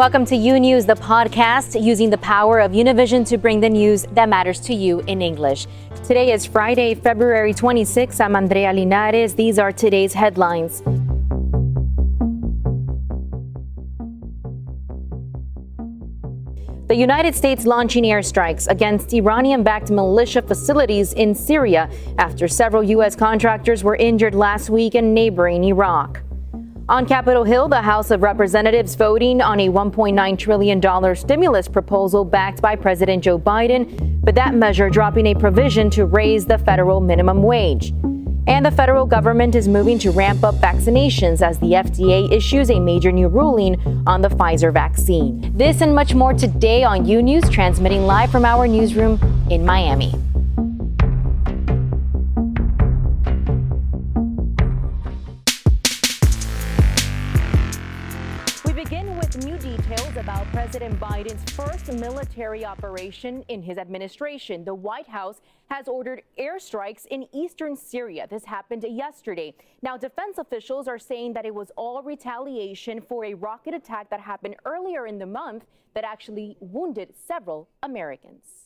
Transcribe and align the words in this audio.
Welcome 0.00 0.24
to 0.24 0.34
U 0.34 0.58
News, 0.58 0.86
the 0.86 0.94
podcast 0.94 1.78
using 1.78 2.08
the 2.08 2.16
power 2.16 2.58
of 2.58 2.72
Univision 2.72 3.28
to 3.28 3.36
bring 3.36 3.60
the 3.60 3.68
news 3.68 4.06
that 4.12 4.30
matters 4.30 4.58
to 4.60 4.72
you 4.72 5.00
in 5.00 5.20
English. 5.20 5.66
Today 6.06 6.32
is 6.32 6.46
Friday, 6.46 6.94
February 6.94 7.52
26. 7.52 8.18
I'm 8.18 8.34
Andrea 8.34 8.72
Linares. 8.72 9.34
These 9.34 9.58
are 9.58 9.70
today's 9.70 10.14
headlines. 10.14 10.80
The 16.88 16.96
United 16.96 17.34
States 17.34 17.66
launching 17.66 18.04
airstrikes 18.04 18.68
against 18.68 19.12
Iranian 19.12 19.62
backed 19.62 19.90
militia 19.90 20.40
facilities 20.40 21.12
in 21.12 21.34
Syria 21.34 21.90
after 22.16 22.48
several 22.48 22.82
U.S. 22.84 23.14
contractors 23.14 23.84
were 23.84 23.96
injured 23.96 24.34
last 24.34 24.70
week 24.70 24.94
in 24.94 25.12
neighboring 25.12 25.62
Iraq. 25.64 26.22
On 26.90 27.06
Capitol 27.06 27.44
Hill, 27.44 27.68
the 27.68 27.80
House 27.80 28.10
of 28.10 28.24
Representatives 28.24 28.96
voting 28.96 29.40
on 29.40 29.60
a 29.60 29.68
$1.9 29.68 30.36
trillion 30.36 31.14
stimulus 31.14 31.68
proposal 31.68 32.24
backed 32.24 32.60
by 32.60 32.74
President 32.74 33.22
Joe 33.22 33.38
Biden, 33.38 34.20
but 34.24 34.34
that 34.34 34.54
measure 34.54 34.90
dropping 34.90 35.26
a 35.26 35.34
provision 35.36 35.88
to 35.90 36.04
raise 36.04 36.46
the 36.46 36.58
federal 36.58 37.00
minimum 37.00 37.44
wage. 37.44 37.90
And 38.48 38.66
the 38.66 38.72
federal 38.72 39.06
government 39.06 39.54
is 39.54 39.68
moving 39.68 40.00
to 40.00 40.10
ramp 40.10 40.42
up 40.42 40.56
vaccinations 40.56 41.42
as 41.42 41.60
the 41.60 41.74
FDA 41.74 42.28
issues 42.32 42.70
a 42.70 42.80
major 42.80 43.12
new 43.12 43.28
ruling 43.28 43.80
on 44.08 44.20
the 44.20 44.28
Pfizer 44.28 44.72
vaccine. 44.72 45.56
This 45.56 45.82
and 45.82 45.94
much 45.94 46.16
more 46.16 46.34
today 46.34 46.82
on 46.82 47.06
U 47.06 47.22
News, 47.22 47.48
transmitting 47.50 48.02
live 48.06 48.32
from 48.32 48.44
our 48.44 48.66
newsroom 48.66 49.20
in 49.48 49.64
Miami. 49.64 50.12
Military 61.92 62.64
operation 62.64 63.44
in 63.48 63.62
his 63.62 63.78
administration. 63.78 64.64
The 64.64 64.74
White 64.74 65.08
House 65.08 65.40
has 65.70 65.88
ordered 65.88 66.22
airstrikes 66.38 67.06
in 67.06 67.26
eastern 67.32 67.76
Syria. 67.76 68.26
This 68.28 68.44
happened 68.44 68.84
yesterday. 68.88 69.54
Now, 69.82 69.96
defense 69.96 70.38
officials 70.38 70.88
are 70.88 70.98
saying 70.98 71.32
that 71.34 71.46
it 71.46 71.54
was 71.54 71.70
all 71.76 72.02
retaliation 72.02 73.00
for 73.00 73.24
a 73.24 73.34
rocket 73.34 73.74
attack 73.74 74.10
that 74.10 74.20
happened 74.20 74.56
earlier 74.64 75.06
in 75.06 75.18
the 75.18 75.26
month 75.26 75.64
that 75.94 76.04
actually 76.04 76.56
wounded 76.60 77.14
several 77.26 77.68
Americans. 77.82 78.59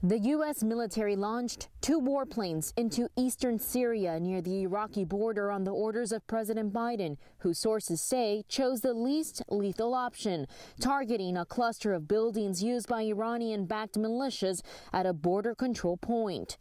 The 0.00 0.20
U.S. 0.20 0.62
military 0.62 1.16
launched 1.16 1.70
two 1.80 2.00
warplanes 2.00 2.72
into 2.76 3.08
eastern 3.16 3.58
Syria 3.58 4.20
near 4.20 4.40
the 4.40 4.62
Iraqi 4.62 5.04
border 5.04 5.50
on 5.50 5.64
the 5.64 5.72
orders 5.72 6.12
of 6.12 6.24
President 6.28 6.72
Biden, 6.72 7.16
who 7.38 7.52
sources 7.52 8.00
say 8.00 8.44
chose 8.48 8.80
the 8.80 8.94
least 8.94 9.42
lethal 9.48 9.94
option, 9.94 10.46
targeting 10.80 11.36
a 11.36 11.44
cluster 11.44 11.94
of 11.94 12.06
buildings 12.06 12.62
used 12.62 12.86
by 12.86 13.02
Iranian 13.02 13.66
backed 13.66 13.98
militias 13.98 14.62
at 14.92 15.04
a 15.04 15.12
border 15.12 15.56
control 15.56 15.96
point. 15.96 16.58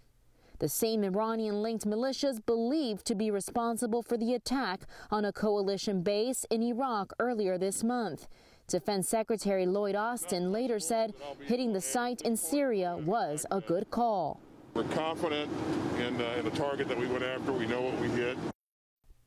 The 0.57 0.67
same 0.67 1.03
Iranian 1.03 1.61
linked 1.61 1.85
militias 1.85 2.43
believed 2.43 3.05
to 3.05 3.13
be 3.13 3.29
responsible 3.29 4.01
for 4.01 4.17
the 4.17 4.33
attack 4.33 4.87
on 5.11 5.25
a 5.25 5.31
coalition 5.31 6.01
base 6.01 6.43
in 6.49 6.63
Iraq 6.63 7.13
earlier 7.19 7.59
this 7.59 7.83
month. 7.83 8.27
Defense 8.69 9.07
Secretary 9.07 9.65
Lloyd 9.65 9.95
Austin 9.95 10.51
later 10.51 10.77
said 10.77 11.13
hitting 11.45 11.71
the 11.71 11.79
site 11.79 12.19
in 12.23 12.35
Syria 12.35 12.97
was 12.97 13.45
a 13.49 13.61
good 13.61 13.89
call. 13.89 14.41
We're 14.73 14.83
confident 14.83 15.49
in, 15.97 16.19
uh, 16.19 16.35
in 16.37 16.43
the 16.43 16.51
target 16.51 16.89
that 16.89 16.99
we 16.99 17.07
went 17.07 17.23
after. 17.23 17.53
We 17.53 17.65
know 17.65 17.79
what 17.79 17.97
we 18.01 18.09
hit. 18.09 18.37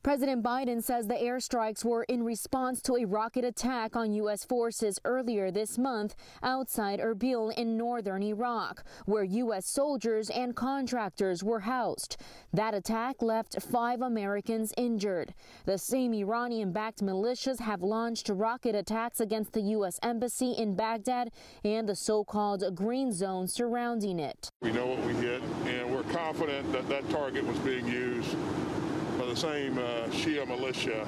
President 0.02 0.42
Biden 0.42 0.82
says 0.82 1.08
the 1.08 1.14
airstrikes 1.14 1.84
were 1.84 2.04
in 2.04 2.22
response 2.22 2.80
to 2.80 2.96
a 2.96 3.04
rocket 3.04 3.44
attack 3.44 3.96
on 3.96 4.14
U.S. 4.14 4.46
forces 4.46 4.98
earlier 5.04 5.50
this 5.50 5.76
month 5.76 6.16
outside 6.42 7.00
Erbil 7.00 7.52
in 7.52 7.76
northern 7.76 8.22
Iraq, 8.22 8.82
where 9.04 9.24
U.S. 9.24 9.66
soldiers 9.66 10.30
and 10.30 10.56
contractors 10.56 11.44
were 11.44 11.60
housed. 11.60 12.16
That 12.50 12.72
attack 12.72 13.20
left 13.20 13.60
five 13.60 14.00
Americans 14.00 14.72
injured. 14.78 15.34
The 15.66 15.76
same 15.76 16.14
Iranian 16.14 16.72
backed 16.72 17.02
militias 17.02 17.60
have 17.60 17.82
launched 17.82 18.30
rocket 18.30 18.74
attacks 18.74 19.20
against 19.20 19.52
the 19.52 19.60
U.S. 19.76 19.98
Embassy 20.02 20.52
in 20.52 20.76
Baghdad 20.76 21.30
and 21.62 21.86
the 21.86 21.94
so 21.94 22.24
called 22.24 22.64
green 22.74 23.12
zone 23.12 23.48
surrounding 23.48 24.18
it. 24.18 24.48
We 24.62 24.72
know 24.72 24.86
what 24.86 25.04
we 25.04 25.12
hit, 25.12 25.42
and 25.66 25.94
we're 25.94 26.04
confident 26.04 26.72
that 26.72 26.88
that 26.88 27.06
target 27.10 27.44
was 27.44 27.58
being 27.58 27.86
used 27.86 28.34
the 29.30 29.36
same 29.36 29.78
uh, 29.78 30.08
Shia 30.10 30.46
militia 30.46 31.06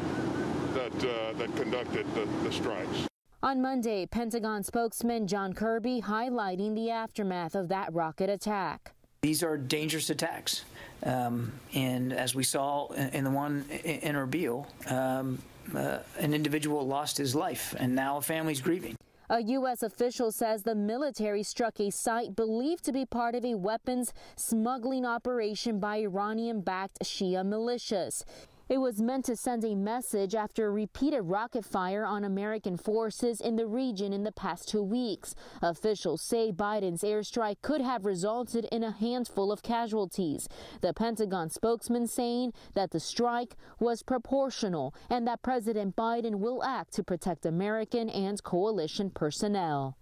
that, 0.74 1.04
uh, 1.04 1.32
that 1.38 1.56
conducted 1.56 2.06
the, 2.14 2.24
the 2.44 2.52
strikes. 2.52 3.08
On 3.42 3.60
Monday, 3.60 4.06
Pentagon 4.06 4.62
spokesman 4.62 5.26
John 5.26 5.52
Kirby 5.52 6.00
highlighting 6.00 6.76
the 6.76 6.90
aftermath 6.90 7.56
of 7.56 7.66
that 7.68 7.92
rocket 7.92 8.30
attack. 8.30 8.92
These 9.22 9.42
are 9.42 9.56
dangerous 9.56 10.08
attacks. 10.10 10.64
Um, 11.02 11.52
and 11.74 12.12
as 12.12 12.32
we 12.32 12.44
saw 12.44 12.86
in 12.92 13.24
the 13.24 13.30
one 13.30 13.64
in 13.82 14.14
Erbil, 14.14 14.66
um, 14.88 15.42
uh, 15.74 15.98
an 16.20 16.32
individual 16.32 16.86
lost 16.86 17.18
his 17.18 17.34
life, 17.34 17.74
and 17.76 17.92
now 17.92 18.18
a 18.18 18.22
family's 18.22 18.60
grieving. 18.60 18.94
A 19.32 19.40
U.S. 19.40 19.82
official 19.82 20.30
says 20.30 20.62
the 20.62 20.74
military 20.74 21.42
struck 21.42 21.80
a 21.80 21.88
site 21.88 22.36
believed 22.36 22.84
to 22.84 22.92
be 22.92 23.06
part 23.06 23.34
of 23.34 23.46
a 23.46 23.54
weapons 23.54 24.12
smuggling 24.36 25.06
operation 25.06 25.80
by 25.80 25.96
Iranian 26.00 26.60
backed 26.60 26.98
Shia 27.02 27.42
militias. 27.42 28.24
It 28.68 28.78
was 28.78 29.00
meant 29.00 29.24
to 29.26 29.36
send 29.36 29.64
a 29.64 29.74
message 29.74 30.34
after 30.34 30.72
repeated 30.72 31.22
rocket 31.22 31.64
fire 31.64 32.04
on 32.04 32.24
American 32.24 32.76
forces 32.76 33.40
in 33.40 33.56
the 33.56 33.66
region 33.66 34.12
in 34.12 34.22
the 34.22 34.32
past 34.32 34.68
two 34.68 34.82
weeks. 34.82 35.34
Officials 35.60 36.22
say 36.22 36.52
Biden's 36.52 37.02
airstrike 37.02 37.60
could 37.62 37.80
have 37.80 38.04
resulted 38.04 38.66
in 38.72 38.82
a 38.82 38.92
handful 38.92 39.52
of 39.52 39.62
casualties. 39.62 40.48
The 40.80 40.94
Pentagon 40.94 41.50
spokesman 41.50 42.06
saying 42.06 42.52
that 42.74 42.92
the 42.92 43.00
strike 43.00 43.56
was 43.78 44.02
proportional 44.02 44.94
and 45.10 45.26
that 45.26 45.42
President 45.42 45.96
Biden 45.96 46.36
will 46.36 46.62
act 46.62 46.94
to 46.94 47.04
protect 47.04 47.44
American 47.44 48.08
and 48.08 48.42
coalition 48.42 49.10
personnel. 49.10 49.96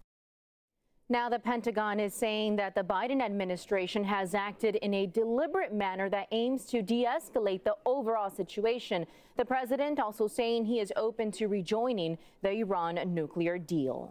Now, 1.12 1.28
the 1.28 1.40
Pentagon 1.40 1.98
is 1.98 2.14
saying 2.14 2.54
that 2.56 2.76
the 2.76 2.84
Biden 2.84 3.20
administration 3.20 4.04
has 4.04 4.32
acted 4.32 4.76
in 4.76 4.94
a 4.94 5.06
deliberate 5.06 5.74
manner 5.74 6.08
that 6.08 6.28
aims 6.30 6.64
to 6.66 6.82
de 6.82 7.04
escalate 7.04 7.64
the 7.64 7.74
overall 7.84 8.30
situation. 8.30 9.08
The 9.36 9.44
president 9.44 9.98
also 9.98 10.28
saying 10.28 10.66
he 10.66 10.78
is 10.78 10.92
open 10.94 11.32
to 11.32 11.48
rejoining 11.48 12.16
the 12.42 12.52
Iran 12.52 13.00
nuclear 13.12 13.58
deal. 13.58 14.08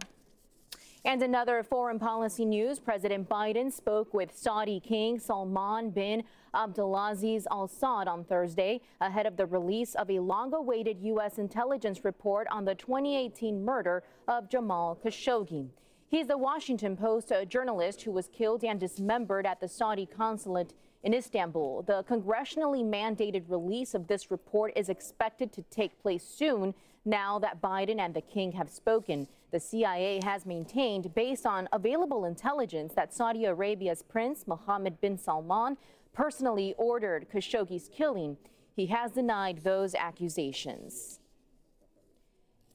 And 1.06 1.22
another 1.22 1.62
foreign 1.62 1.98
policy 1.98 2.44
news 2.44 2.78
President 2.78 3.30
Biden 3.30 3.72
spoke 3.72 4.12
with 4.12 4.36
Saudi 4.36 4.78
King 4.78 5.18
Salman 5.18 5.88
bin 5.92 6.22
Abdulaziz 6.54 7.46
Al 7.50 7.66
Saud 7.66 8.08
on 8.08 8.24
Thursday 8.24 8.82
ahead 9.00 9.24
of 9.24 9.38
the 9.38 9.46
release 9.46 9.94
of 9.94 10.10
a 10.10 10.18
long 10.18 10.52
awaited 10.52 10.98
U.S. 11.00 11.38
intelligence 11.38 12.04
report 12.04 12.46
on 12.50 12.66
the 12.66 12.74
2018 12.74 13.64
murder 13.64 14.02
of 14.28 14.50
Jamal 14.50 14.98
Khashoggi. 15.02 15.70
He's 16.10 16.26
the 16.26 16.36
Washington 16.36 16.96
Post 16.96 17.32
journalist 17.46 18.02
who 18.02 18.10
was 18.10 18.26
killed 18.26 18.64
and 18.64 18.80
dismembered 18.80 19.46
at 19.46 19.60
the 19.60 19.68
Saudi 19.68 20.06
consulate 20.06 20.74
in 21.04 21.14
Istanbul. 21.14 21.82
The 21.82 22.02
congressionally 22.02 22.82
mandated 22.84 23.44
release 23.46 23.94
of 23.94 24.08
this 24.08 24.28
report 24.28 24.72
is 24.74 24.88
expected 24.88 25.52
to 25.52 25.62
take 25.70 26.02
place 26.02 26.24
soon 26.24 26.74
now 27.04 27.38
that 27.38 27.62
Biden 27.62 28.00
and 28.00 28.12
the 28.12 28.22
king 28.22 28.50
have 28.52 28.68
spoken. 28.68 29.28
The 29.52 29.60
CIA 29.60 30.18
has 30.24 30.44
maintained, 30.44 31.14
based 31.14 31.46
on 31.46 31.68
available 31.72 32.24
intelligence, 32.24 32.92
that 32.94 33.14
Saudi 33.14 33.44
Arabia's 33.44 34.02
Prince 34.02 34.48
Mohammed 34.48 35.00
bin 35.00 35.16
Salman 35.16 35.76
personally 36.12 36.74
ordered 36.76 37.30
Khashoggi's 37.32 37.88
killing. 37.88 38.36
He 38.74 38.86
has 38.86 39.12
denied 39.12 39.58
those 39.58 39.94
accusations. 39.94 41.19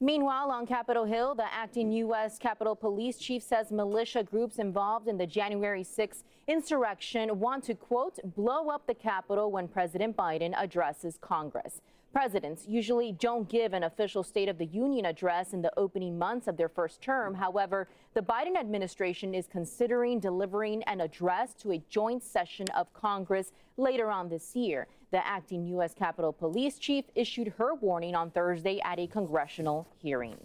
Meanwhile, 0.00 0.50
on 0.50 0.66
Capitol 0.66 1.06
Hill, 1.06 1.34
the 1.34 1.50
acting 1.50 1.90
U.S. 1.90 2.38
Capitol 2.38 2.76
Police 2.76 3.16
Chief 3.16 3.42
says 3.42 3.72
militia 3.72 4.22
groups 4.22 4.58
involved 4.58 5.08
in 5.08 5.16
the 5.16 5.26
January 5.26 5.82
6 5.82 6.22
insurrection 6.46 7.40
want 7.40 7.64
to, 7.64 7.74
quote, 7.74 8.18
blow 8.36 8.68
up 8.68 8.86
the 8.86 8.92
Capitol 8.92 9.50
when 9.50 9.66
President 9.66 10.14
Biden 10.14 10.52
addresses 10.54 11.16
Congress. 11.22 11.80
Presidents 12.12 12.66
usually 12.68 13.12
don't 13.12 13.48
give 13.48 13.72
an 13.72 13.84
official 13.84 14.22
State 14.22 14.50
of 14.50 14.58
the 14.58 14.66
Union 14.66 15.06
address 15.06 15.54
in 15.54 15.62
the 15.62 15.72
opening 15.78 16.18
months 16.18 16.46
of 16.46 16.58
their 16.58 16.68
first 16.68 17.00
term. 17.00 17.34
However, 17.34 17.88
the 18.12 18.20
Biden 18.20 18.56
administration 18.58 19.34
is 19.34 19.46
considering 19.46 20.20
delivering 20.20 20.82
an 20.82 21.00
address 21.00 21.54
to 21.54 21.72
a 21.72 21.82
joint 21.88 22.22
session 22.22 22.66
of 22.76 22.92
Congress 22.92 23.50
later 23.78 24.10
on 24.10 24.28
this 24.28 24.54
year. 24.54 24.88
The 25.12 25.24
acting 25.26 25.64
U.S. 25.66 25.94
Capitol 25.94 26.32
Police 26.32 26.78
Chief 26.78 27.04
issued 27.14 27.54
her 27.58 27.74
warning 27.74 28.14
on 28.14 28.30
Thursday 28.30 28.80
at 28.84 28.98
a 28.98 29.06
congressional 29.06 29.86
hearing. 30.02 30.36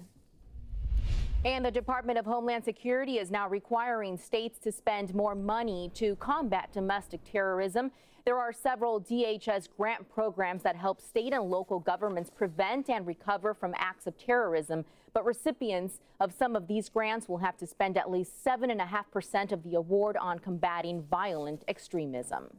And 1.43 1.65
the 1.65 1.71
Department 1.71 2.19
of 2.19 2.25
Homeland 2.25 2.63
Security 2.63 3.17
is 3.17 3.31
now 3.31 3.49
requiring 3.49 4.15
states 4.17 4.59
to 4.59 4.71
spend 4.71 5.15
more 5.15 5.33
money 5.33 5.89
to 5.95 6.15
combat 6.17 6.69
domestic 6.71 7.21
terrorism. 7.23 7.91
There 8.25 8.37
are 8.37 8.53
several 8.53 9.01
DHS 9.01 9.67
grant 9.75 10.07
programs 10.13 10.61
that 10.61 10.75
help 10.75 11.01
state 11.01 11.33
and 11.33 11.49
local 11.49 11.79
governments 11.79 12.29
prevent 12.29 12.91
and 12.91 13.07
recover 13.07 13.55
from 13.55 13.73
acts 13.77 14.05
of 14.05 14.15
terrorism. 14.19 14.85
But 15.13 15.25
recipients 15.25 15.99
of 16.19 16.31
some 16.31 16.55
of 16.55 16.67
these 16.67 16.87
grants 16.87 17.27
will 17.27 17.39
have 17.39 17.57
to 17.57 17.65
spend 17.65 17.97
at 17.97 18.11
least 18.11 18.45
7.5% 18.45 19.51
of 19.51 19.63
the 19.63 19.73
award 19.73 20.17
on 20.17 20.37
combating 20.37 21.01
violent 21.01 21.63
extremism. 21.67 22.49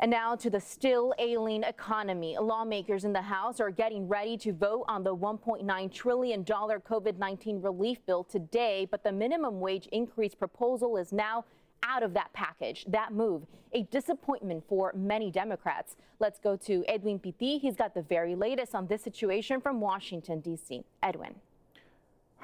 And 0.00 0.10
now 0.10 0.34
to 0.36 0.50
the 0.50 0.60
still 0.60 1.14
ailing 1.18 1.62
economy. 1.62 2.36
Lawmakers 2.38 3.04
in 3.04 3.12
the 3.12 3.22
House 3.22 3.60
are 3.60 3.70
getting 3.70 4.08
ready 4.08 4.36
to 4.38 4.52
vote 4.52 4.84
on 4.88 5.04
the 5.04 5.14
$1.9 5.14 5.92
trillion 5.92 6.44
COVID 6.44 7.18
19 7.18 7.62
relief 7.62 8.04
bill 8.04 8.24
today, 8.24 8.88
but 8.90 9.04
the 9.04 9.12
minimum 9.12 9.60
wage 9.60 9.88
increase 9.92 10.34
proposal 10.34 10.96
is 10.96 11.12
now 11.12 11.44
out 11.84 12.02
of 12.02 12.14
that 12.14 12.32
package. 12.32 12.84
That 12.88 13.12
move, 13.12 13.42
a 13.72 13.82
disappointment 13.84 14.64
for 14.68 14.92
many 14.96 15.30
Democrats. 15.30 15.96
Let's 16.18 16.38
go 16.38 16.56
to 16.56 16.84
Edwin 16.88 17.18
Pitti. 17.18 17.60
He's 17.60 17.76
got 17.76 17.94
the 17.94 18.02
very 18.02 18.34
latest 18.34 18.74
on 18.74 18.86
this 18.86 19.02
situation 19.02 19.60
from 19.60 19.80
Washington, 19.80 20.40
D.C. 20.40 20.84
Edwin. 21.02 21.34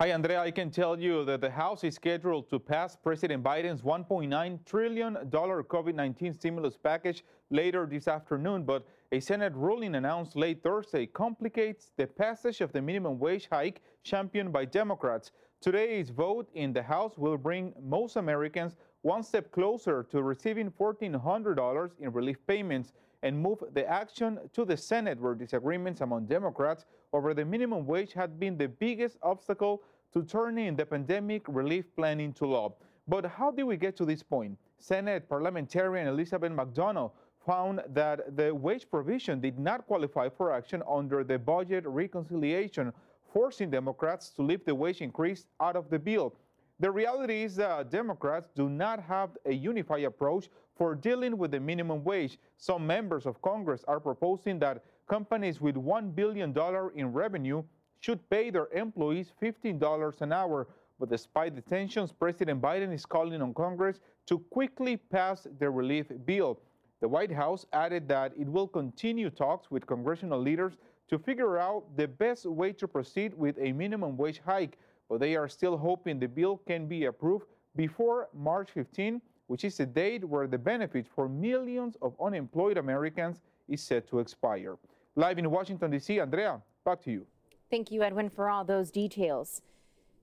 Hi, 0.03 0.13
Andrea. 0.13 0.41
I 0.41 0.51
can 0.51 0.71
tell 0.71 0.99
you 0.99 1.27
that 1.27 1.43
the 1.43 1.51
House 1.51 1.85
is 1.85 1.97
scheduled 1.97 2.49
to 2.49 2.59
pass 2.59 2.97
President 2.97 3.45
Biden's 3.45 3.83
$1.9 3.83 4.65
trillion 4.65 5.15
COVID 5.15 5.95
19 5.95 6.33
stimulus 6.33 6.75
package 6.83 7.23
later 7.51 7.85
this 7.85 8.09
afternoon, 8.09 8.63
but 8.63 8.87
a 9.13 9.21
Senate 9.21 9.53
ruling 9.55 9.97
announced 9.97 10.37
late 10.37 10.63
Thursday 10.63 11.05
complicates 11.05 11.91
the 11.99 12.07
passage 12.07 12.63
of 12.63 12.73
the 12.73 12.81
minimum 12.81 13.19
wage 13.19 13.47
hike 13.53 13.83
championed 14.03 14.55
by 14.55 14.65
Democrats. 14.65 15.33
Today's 15.61 16.09
vote 16.09 16.49
in 16.55 16.73
the 16.73 16.83
House 16.83 17.19
will 17.19 17.37
bring 17.37 17.75
most 17.83 18.17
Americans 18.17 18.77
one 19.03 19.23
step 19.23 19.53
closer 19.53 20.03
to 20.05 20.23
receiving 20.23 20.71
$1,400 20.71 21.91
in 22.01 22.11
relief 22.11 22.39
payments 22.47 22.95
and 23.23 23.39
move 23.39 23.63
the 23.73 23.87
action 23.87 24.39
to 24.53 24.65
the 24.65 24.77
Senate, 24.77 25.21
where 25.21 25.35
disagreements 25.35 26.01
among 26.01 26.27
Democrats 26.27 26.87
over 27.13 27.35
the 27.35 27.45
minimum 27.45 27.87
wage 27.87 28.13
had 28.13 28.39
been 28.41 28.57
the 28.57 28.69
biggest 28.69 29.19
obstacle 29.23 29.83
to 30.13 30.23
turning 30.23 30.77
the 30.77 30.87
pandemic 30.87 31.43
relief 31.49 31.95
plan 31.95 32.21
into 32.21 32.47
law. 32.47 32.75
But 33.07 33.27
how 33.27 33.51
did 33.51 33.65
we 33.65 33.77
get 33.77 33.97
to 33.99 34.05
this 34.05 34.23
point? 34.23 34.59
Senate 34.79 35.29
parliamentarian 35.29 36.07
Elizabeth 36.07 36.53
MacDonough 36.53 37.11
found 37.47 37.81
that 37.89 38.37
the 38.37 38.55
wage 38.55 38.89
provision 38.91 39.41
did 39.41 39.59
not 39.59 39.87
qualify 39.87 40.29
for 40.29 40.53
action 40.53 40.83
under 40.89 41.25
the 41.25 41.39
budget 41.39 41.87
reconciliation, 41.87 42.93
forcing 43.33 43.71
Democrats 43.71 44.31
to 44.31 44.43
leave 44.43 44.65
the 44.65 44.75
wage 44.75 45.01
increase 45.01 45.47
out 45.61 45.77
of 45.77 45.89
the 45.91 45.99
bill. 45.99 46.35
The 46.81 46.91
reality 46.91 47.43
is 47.43 47.57
that 47.57 47.91
Democrats 47.91 48.49
do 48.55 48.69
not 48.69 49.03
have 49.03 49.31
a 49.45 49.53
unified 49.53 50.05
approach 50.05 50.49
for 50.81 50.95
dealing 50.95 51.37
with 51.37 51.51
the 51.51 51.61
minimum 51.61 52.03
wage. 52.05 52.39
Some 52.57 52.87
members 52.87 53.27
of 53.27 53.43
Congress 53.43 53.85
are 53.87 54.01
proposing 54.01 54.59
that 54.61 54.83
companies 55.07 55.61
with 55.61 55.75
$1 55.75 56.15
billion 56.15 56.57
in 56.95 57.13
revenue 57.13 57.63
should 58.01 58.31
pay 58.31 58.49
their 58.49 58.69
employees 58.69 59.31
$15 59.43 60.23
an 60.23 60.33
hour. 60.33 60.69
But 60.99 61.11
despite 61.11 61.55
the 61.55 61.61
tensions, 61.61 62.13
President 62.13 62.63
Biden 62.63 62.95
is 62.95 63.05
calling 63.05 63.43
on 63.43 63.53
Congress 63.53 64.01
to 64.25 64.39
quickly 64.39 64.97
pass 64.97 65.47
the 65.59 65.69
relief 65.69 66.07
bill. 66.25 66.59
The 67.03 67.09
White 67.09 67.33
House 67.33 67.67
added 67.75 68.09
that 68.09 68.33
it 68.39 68.49
will 68.49 68.67
continue 68.67 69.29
talks 69.29 69.71
with 69.71 69.87
congressional 69.87 70.41
leaders 70.41 70.79
to 71.09 71.19
figure 71.19 71.59
out 71.59 71.95
the 71.99 72.09
best 72.09 72.47
way 72.47 72.73
to 72.73 72.89
proceed 72.89 73.35
with 73.35 73.59
a 73.59 73.73
minimum 73.73 74.17
wage 74.17 74.41
hike 74.47 74.79
but 75.11 75.19
they 75.19 75.35
are 75.35 75.49
still 75.49 75.77
hoping 75.77 76.21
the 76.21 76.29
bill 76.29 76.59
can 76.69 76.87
be 76.87 77.07
approved 77.07 77.45
before 77.75 78.29
March 78.33 78.71
15, 78.71 79.21
which 79.51 79.65
is 79.65 79.79
the 79.79 79.85
date 79.85 80.25
where 80.25 80.47
the 80.47 80.57
benefit 80.57 81.05
for 81.09 81.29
millions 81.29 81.97
of 82.03 82.15
unemployed 82.25 82.79
Americans 82.79 83.41
is 83.67 83.83
set 83.83 84.09
to 84.09 84.21
expire. 84.21 84.77
Live 85.17 85.41
in 85.41 85.51
Washington, 85.51 85.91
D.C., 85.91 86.21
Andrea, 86.21 86.63
back 86.85 87.03
to 87.03 87.11
you. 87.11 87.27
Thank 87.69 87.91
you, 87.91 88.05
Edwin, 88.05 88.31
for 88.31 88.49
all 88.49 88.63
those 88.63 88.93
details. 88.93 89.63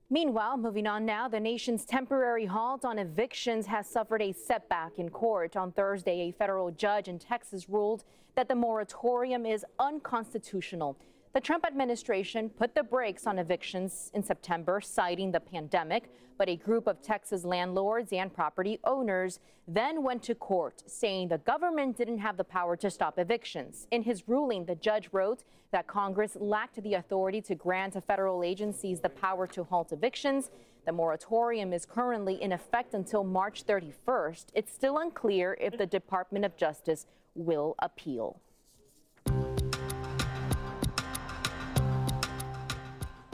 Meanwhile, 0.10 0.56
moving 0.56 0.88
on 0.88 1.06
now, 1.06 1.28
the 1.28 1.42
nation's 1.42 1.84
temporary 1.84 2.46
halt 2.46 2.86
on 2.86 2.98
evictions 2.98 3.66
has 3.66 3.86
suffered 3.86 4.22
a 4.22 4.32
setback 4.32 4.98
in 4.98 5.10
court. 5.10 5.58
On 5.58 5.74
Thursday, 5.74 6.22
a 6.22 6.32
federal 6.32 6.72
judge 6.72 7.10
in 7.10 7.20
Texas 7.20 7.68
ruled 7.68 8.06
that 8.36 8.48
the 8.48 8.56
moratorium 8.56 9.46
is 9.46 9.66
unconstitutional. 9.78 10.98
The 11.34 11.42
Trump 11.42 11.66
administration 11.66 12.50
put 12.50 12.74
the 12.74 12.84
brakes 12.84 13.28
on 13.28 13.38
evictions 13.38 14.12
in 14.14 14.24
September, 14.24 14.82
citing 14.82 15.32
the 15.32 15.40
pandemic, 15.40 16.10
but 16.38 16.50
a 16.50 16.56
group 16.56 16.88
of 16.88 17.02
Texas 17.02 17.44
landlords 17.44 18.14
and 18.14 18.34
property 18.34 18.80
owners 18.84 19.40
then 19.68 20.04
went 20.04 20.24
to 20.24 20.36
court, 20.36 20.84
saying 20.88 21.28
the 21.28 21.38
government 21.40 21.98
didn't 21.98 22.20
have 22.20 22.38
the 22.38 22.44
power 22.44 22.76
to 22.78 22.90
stop 22.90 23.20
evictions. 23.20 23.88
In 23.92 24.04
his 24.04 24.28
ruling, 24.28 24.66
the 24.66 24.76
judge 24.76 25.10
wrote 25.12 25.44
that 25.72 25.86
Congress 25.88 26.38
lacked 26.40 26.82
the 26.82 26.94
authority 26.94 27.42
to 27.42 27.56
grant 27.56 27.94
to 27.94 28.02
federal 28.02 28.44
agencies 28.44 29.02
the 29.02 29.10
power 29.10 29.46
to 29.48 29.64
halt 29.64 29.92
evictions. 29.92 30.50
The 30.86 30.94
moratorium 30.94 31.74
is 31.74 31.86
currently 31.86 32.42
in 32.42 32.54
effect 32.54 32.94
until 32.94 33.24
March 33.24 33.66
31st. 33.66 34.46
It's 34.54 34.74
still 34.74 35.00
unclear 35.00 35.58
if 35.60 35.78
the 35.78 35.86
Department 35.86 36.46
of 36.46 36.56
Justice 36.56 37.06
will 37.36 37.76
appeal. 37.80 38.40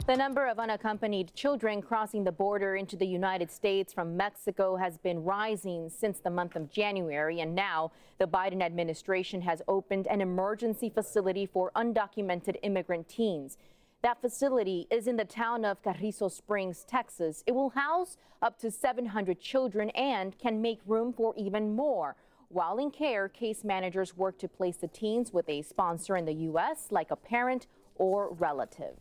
The 0.06 0.16
number 0.16 0.46
of 0.46 0.58
unaccompanied 0.58 1.32
children 1.34 1.80
crossing 1.80 2.24
the 2.24 2.30
border 2.30 2.76
into 2.76 2.94
the 2.94 3.06
United 3.06 3.50
States 3.50 3.90
from 3.90 4.18
Mexico 4.18 4.76
has 4.76 4.98
been 4.98 5.24
rising 5.24 5.88
since 5.88 6.20
the 6.20 6.28
month 6.28 6.56
of 6.56 6.70
January, 6.70 7.40
and 7.40 7.54
now 7.54 7.90
the 8.18 8.26
Biden 8.26 8.62
administration 8.62 9.40
has 9.40 9.62
opened 9.66 10.06
an 10.08 10.20
emergency 10.20 10.90
facility 10.90 11.46
for 11.46 11.72
undocumented 11.74 12.56
immigrant 12.62 13.08
teens. 13.08 13.56
That 14.02 14.20
facility 14.20 14.86
is 14.90 15.06
in 15.06 15.16
the 15.16 15.24
town 15.24 15.64
of 15.64 15.82
Carrizo 15.82 16.30
Springs, 16.30 16.84
Texas. 16.86 17.42
It 17.46 17.52
will 17.52 17.70
house 17.70 18.18
up 18.42 18.58
to 18.58 18.70
700 18.70 19.40
children 19.40 19.88
and 19.90 20.38
can 20.38 20.60
make 20.60 20.80
room 20.84 21.14
for 21.14 21.32
even 21.38 21.74
more. 21.74 22.14
While 22.50 22.76
in 22.76 22.90
care, 22.90 23.26
case 23.30 23.64
managers 23.64 24.14
work 24.14 24.38
to 24.40 24.48
place 24.48 24.76
the 24.76 24.86
teens 24.86 25.32
with 25.32 25.48
a 25.48 25.62
sponsor 25.62 26.14
in 26.14 26.26
the 26.26 26.34
U.S., 26.34 26.88
like 26.90 27.10
a 27.10 27.16
parent 27.16 27.68
or 27.94 28.34
relative. 28.34 28.98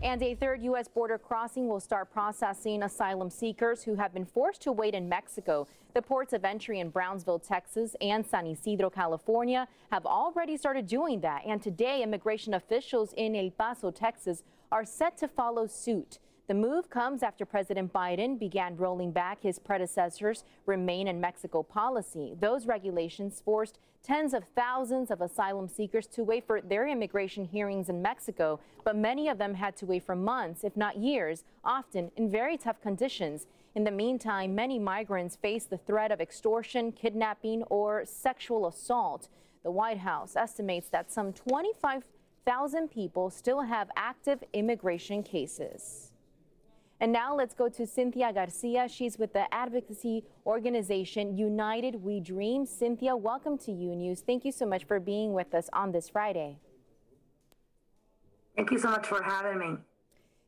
And 0.00 0.22
a 0.22 0.36
third 0.36 0.62
U.S. 0.62 0.86
border 0.86 1.18
crossing 1.18 1.66
will 1.66 1.80
start 1.80 2.12
processing 2.12 2.84
asylum 2.84 3.30
seekers 3.30 3.82
who 3.82 3.96
have 3.96 4.14
been 4.14 4.24
forced 4.24 4.62
to 4.62 4.70
wait 4.70 4.94
in 4.94 5.08
Mexico. 5.08 5.66
The 5.92 6.02
ports 6.02 6.32
of 6.32 6.44
entry 6.44 6.78
in 6.78 6.90
Brownsville, 6.90 7.40
Texas 7.40 7.96
and 8.00 8.24
San 8.24 8.46
Ysidro, 8.46 8.90
California 8.90 9.66
have 9.90 10.06
already 10.06 10.56
started 10.56 10.86
doing 10.86 11.20
that. 11.22 11.42
And 11.44 11.60
today, 11.60 12.04
immigration 12.04 12.54
officials 12.54 13.12
in 13.16 13.34
El 13.34 13.50
Paso, 13.50 13.90
Texas 13.90 14.44
are 14.70 14.84
set 14.84 15.16
to 15.18 15.26
follow 15.26 15.66
suit. 15.66 16.20
The 16.48 16.54
move 16.54 16.88
comes 16.88 17.22
after 17.22 17.44
President 17.44 17.92
Biden 17.92 18.38
began 18.38 18.78
rolling 18.78 19.12
back 19.12 19.42
his 19.42 19.58
predecessor's 19.58 20.44
Remain 20.64 21.06
in 21.06 21.20
Mexico 21.20 21.62
policy. 21.62 22.34
Those 22.40 22.66
regulations 22.66 23.42
forced 23.44 23.78
tens 24.02 24.32
of 24.32 24.44
thousands 24.56 25.10
of 25.10 25.20
asylum 25.20 25.68
seekers 25.68 26.06
to 26.06 26.24
wait 26.24 26.46
for 26.46 26.62
their 26.62 26.88
immigration 26.88 27.44
hearings 27.44 27.90
in 27.90 28.00
Mexico, 28.00 28.60
but 28.82 28.96
many 28.96 29.28
of 29.28 29.36
them 29.36 29.52
had 29.52 29.76
to 29.76 29.84
wait 29.84 30.06
for 30.06 30.16
months, 30.16 30.64
if 30.64 30.74
not 30.74 30.96
years, 30.96 31.44
often 31.64 32.10
in 32.16 32.30
very 32.30 32.56
tough 32.56 32.80
conditions. 32.80 33.46
In 33.74 33.84
the 33.84 33.90
meantime, 33.90 34.54
many 34.54 34.78
migrants 34.78 35.36
face 35.36 35.66
the 35.66 35.76
threat 35.76 36.10
of 36.10 36.18
extortion, 36.18 36.92
kidnapping, 36.92 37.62
or 37.64 38.06
sexual 38.06 38.66
assault. 38.66 39.28
The 39.64 39.70
White 39.70 39.98
House 39.98 40.34
estimates 40.34 40.88
that 40.88 41.12
some 41.12 41.34
25,000 41.34 42.88
people 42.88 43.28
still 43.28 43.60
have 43.60 43.90
active 43.98 44.42
immigration 44.54 45.22
cases. 45.22 46.07
And 47.00 47.12
now 47.12 47.36
let's 47.36 47.54
go 47.54 47.68
to 47.68 47.86
Cynthia 47.86 48.32
Garcia. 48.32 48.88
She's 48.88 49.18
with 49.18 49.32
the 49.32 49.52
advocacy 49.54 50.24
organization 50.44 51.38
United 51.38 52.02
We 52.02 52.18
Dream. 52.18 52.66
Cynthia, 52.66 53.16
welcome 53.16 53.56
to 53.58 53.72
U 53.72 53.94
News. 53.94 54.20
Thank 54.20 54.44
you 54.44 54.50
so 54.50 54.66
much 54.66 54.84
for 54.84 54.98
being 54.98 55.32
with 55.32 55.54
us 55.54 55.70
on 55.72 55.92
this 55.92 56.08
Friday. 56.08 56.58
Thank 58.56 58.72
you 58.72 58.78
so 58.78 58.90
much 58.90 59.06
for 59.06 59.22
having 59.22 59.58
me. 59.58 59.76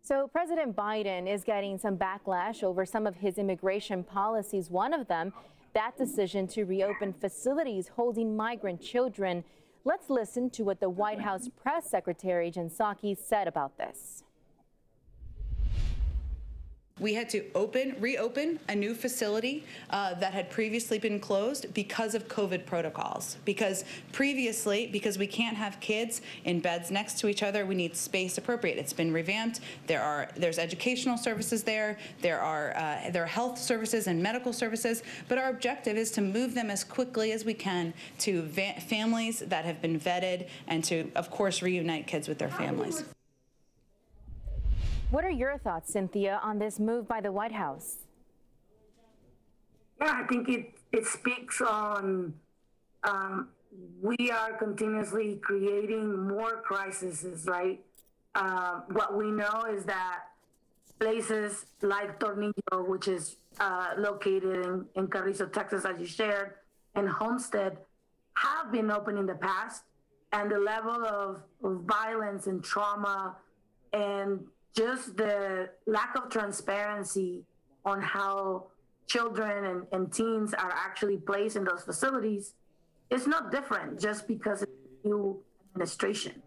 So, 0.03 0.27
President 0.27 0.75
Biden 0.75 1.33
is 1.33 1.45
getting 1.45 1.79
some 1.79 1.97
backlash 1.97 2.65
over 2.65 2.85
some 2.85 3.07
of 3.07 3.15
his 3.15 3.39
immigration 3.39 4.03
policies. 4.03 4.71
One 4.71 4.93
of 4.93 5.07
them, 5.07 5.33
that 5.75 5.97
decision 5.97 6.49
to 6.49 6.65
reopen 6.65 7.13
facilities 7.13 7.89
holding 7.89 8.37
migrant 8.37 8.83
children. 8.83 9.45
Let's 9.85 10.11
listen 10.11 10.51
to 10.51 10.65
what 10.65 10.81
the 10.81 10.91
White 10.91 11.21
House 11.21 11.49
press 11.63 11.89
secretary 11.89 12.51
Jen 12.51 12.71
Psaki 12.71 13.17
said 13.17 13.47
about 13.47 13.79
this. 13.79 14.25
We 17.01 17.15
had 17.15 17.31
to 17.31 17.45
open, 17.55 17.97
reopen 17.99 18.61
a 18.69 18.75
new 18.75 18.95
facility 18.95 19.65
uh, 19.89 20.15
that 20.15 20.35
had 20.35 20.51
previously 20.51 20.99
been 20.99 21.19
closed 21.19 21.73
because 21.73 22.15
of 22.15 22.29
COVID 22.29 22.67
protocols. 22.67 23.39
Because 23.45 23.85
previously, 24.13 24.87
because 24.87 25.19
we 25.19 25.27
can't 25.27 25.57
have 25.57 25.81
kids 25.81 26.21
in 26.45 26.61
beds 26.61 26.91
next 26.91 27.19
to 27.21 27.29
each 27.29 27.43
other, 27.43 27.65
we 27.65 27.75
need 27.75 27.97
space 27.97 28.39
appropriate. 28.39 28.79
It's 28.79 28.93
been 28.93 29.13
revamped. 29.13 29.61
There 29.87 30.03
are 30.03 30.29
there's 30.37 30.59
educational 30.59 31.17
services 31.17 31.63
there. 31.63 31.99
There 32.21 32.41
are 32.41 32.77
uh, 32.77 33.11
there 33.11 33.23
are 33.23 33.27
health 33.27 33.59
services 33.59 34.07
and 34.07 34.23
medical 34.23 34.53
services. 34.53 35.03
But 35.29 35.39
our 35.39 35.49
objective 35.49 35.97
is 35.97 36.11
to 36.13 36.21
move 36.21 36.55
them 36.55 36.71
as 36.71 36.85
quickly 36.85 37.33
as 37.33 37.45
we 37.45 37.55
can 37.55 37.95
to 38.19 38.43
families 38.47 39.41
that 39.41 39.65
have 39.65 39.81
been 39.81 39.99
vetted 39.99 40.49
and 40.67 40.85
to, 40.85 41.11
of 41.15 41.31
course, 41.31 41.63
reunite 41.63 42.07
kids 42.07 42.29
with 42.29 42.39
their 42.39 42.51
families. 42.51 43.05
What 45.11 45.25
are 45.25 45.31
your 45.31 45.59
thoughts, 45.59 45.93
Cynthia, 45.93 46.41
on 46.41 46.61
this 46.61 46.79
move 46.79 47.09
by 47.09 47.21
the 47.21 47.33
White 47.33 47.51
House? 47.51 47.97
Yeah, 50.01 50.13
I 50.15 50.27
think 50.29 50.49
it, 50.49 50.75
it 50.93 51.05
speaks 51.05 51.61
on 51.61 52.33
um, 53.03 53.49
we 54.01 54.31
are 54.31 54.53
continuously 54.53 55.41
creating 55.43 56.29
more 56.29 56.63
crises, 56.63 57.45
right? 57.49 57.81
Uh, 58.37 58.83
what 58.93 59.17
we 59.17 59.33
know 59.33 59.65
is 59.69 59.85
that 59.85 60.21
places 61.01 61.67
like 61.83 62.21
Tornillo, 62.21 62.87
which 62.87 63.09
is 63.09 63.37
uh, 63.59 63.89
located 63.99 64.65
in, 64.65 64.87
in 64.95 65.09
Carrizo, 65.09 65.53
Texas, 65.53 65.85
as 65.85 65.99
you 65.99 66.07
shared, 66.07 66.55
and 66.95 67.09
Homestead 67.09 67.79
have 68.35 68.71
been 68.71 68.93
open 68.93 69.19
in 69.19 69.27
the 69.27 69.35
past, 69.35 69.83
and 70.33 70.51
the 70.51 70.59
level 70.59 71.05
of, 71.05 71.43
of 71.65 71.81
violence 71.81 72.47
and 72.47 72.63
trauma 72.63 73.37
and 73.93 74.41
just 74.77 75.17
the 75.17 75.71
lack 75.87 76.17
of 76.17 76.31
transparency 76.31 77.43
on 77.85 78.01
how 78.01 78.67
children 79.07 79.65
and, 79.65 79.87
and 79.93 80.13
teens 80.13 80.55
are 80.55 80.73
actually 80.73 81.17
placed 81.17 81.57
in 81.57 81.65
those 81.65 81.83
facilities 81.83 82.55
is 83.11 83.27
not 83.27 83.51
different 83.51 83.99
just 83.99 84.29
because 84.29 84.63
it's 84.63 84.73
new 85.05 85.41
administration. 85.73 86.43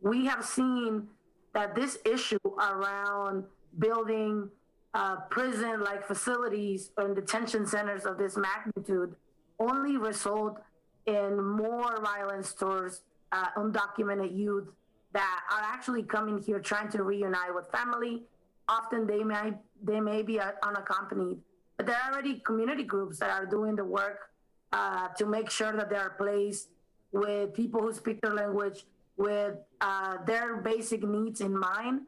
We 0.00 0.26
have 0.26 0.44
seen 0.44 1.06
that 1.54 1.74
this 1.74 1.98
issue 2.04 2.38
around 2.58 3.44
building 3.78 4.48
uh, 4.94 5.16
prison 5.30 5.80
like 5.80 6.06
facilities 6.06 6.90
and 6.96 7.14
detention 7.14 7.66
centers 7.66 8.04
of 8.04 8.18
this 8.18 8.36
magnitude 8.36 9.14
only 9.60 9.96
result 9.96 10.60
in 11.06 11.40
more 11.42 12.00
violence 12.02 12.52
towards 12.52 13.02
uh, 13.32 13.46
undocumented 13.56 14.36
youth 14.36 14.68
that 15.12 15.40
are 15.50 15.62
actually 15.62 16.02
coming 16.02 16.38
here 16.38 16.60
trying 16.60 16.90
to 16.90 17.02
reunite 17.02 17.54
with 17.54 17.70
family. 17.70 18.22
Often 18.68 19.06
they 19.06 19.24
may 19.24 19.54
they 19.82 20.00
may 20.00 20.22
be 20.22 20.40
unaccompanied, 20.62 21.38
but 21.76 21.86
there 21.86 21.96
are 21.96 22.12
already 22.12 22.40
community 22.40 22.82
groups 22.82 23.18
that 23.18 23.30
are 23.30 23.46
doing 23.46 23.76
the 23.76 23.84
work 23.84 24.30
uh, 24.72 25.08
to 25.16 25.24
make 25.26 25.50
sure 25.50 25.72
that 25.72 25.88
they 25.88 25.96
are 25.96 26.10
placed 26.10 26.68
with 27.12 27.54
people 27.54 27.80
who 27.80 27.92
speak 27.92 28.20
their 28.20 28.34
language, 28.34 28.84
with 29.16 29.54
uh, 29.80 30.18
their 30.26 30.56
basic 30.56 31.02
needs 31.02 31.40
in 31.40 31.56
mind. 31.58 32.02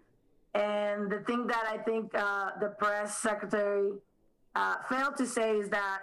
And 0.55 1.11
the 1.11 1.21
thing 1.21 1.47
that 1.47 1.65
I 1.71 1.79
think 1.79 2.15
uh, 2.15 2.51
the 2.61 2.69
press 2.69 3.19
secretary 3.19 3.93
uh, 4.55 4.75
failed 4.89 5.17
to 5.17 5.27
say 5.27 5.59
is 5.59 5.71
that 5.71 6.01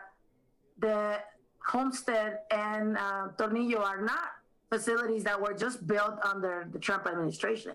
the 0.80 1.20
Homestead 1.60 2.40
and 2.50 2.98
uh, 2.98 3.28
Tornillo 3.38 3.82
are 3.82 4.02
not 4.02 4.30
facilities 4.70 5.24
that 5.24 5.40
were 5.40 5.54
just 5.54 5.88
built 5.88 6.16
under 6.24 6.68
the 6.72 6.80
Trump 6.80 7.08
administration. 7.08 7.74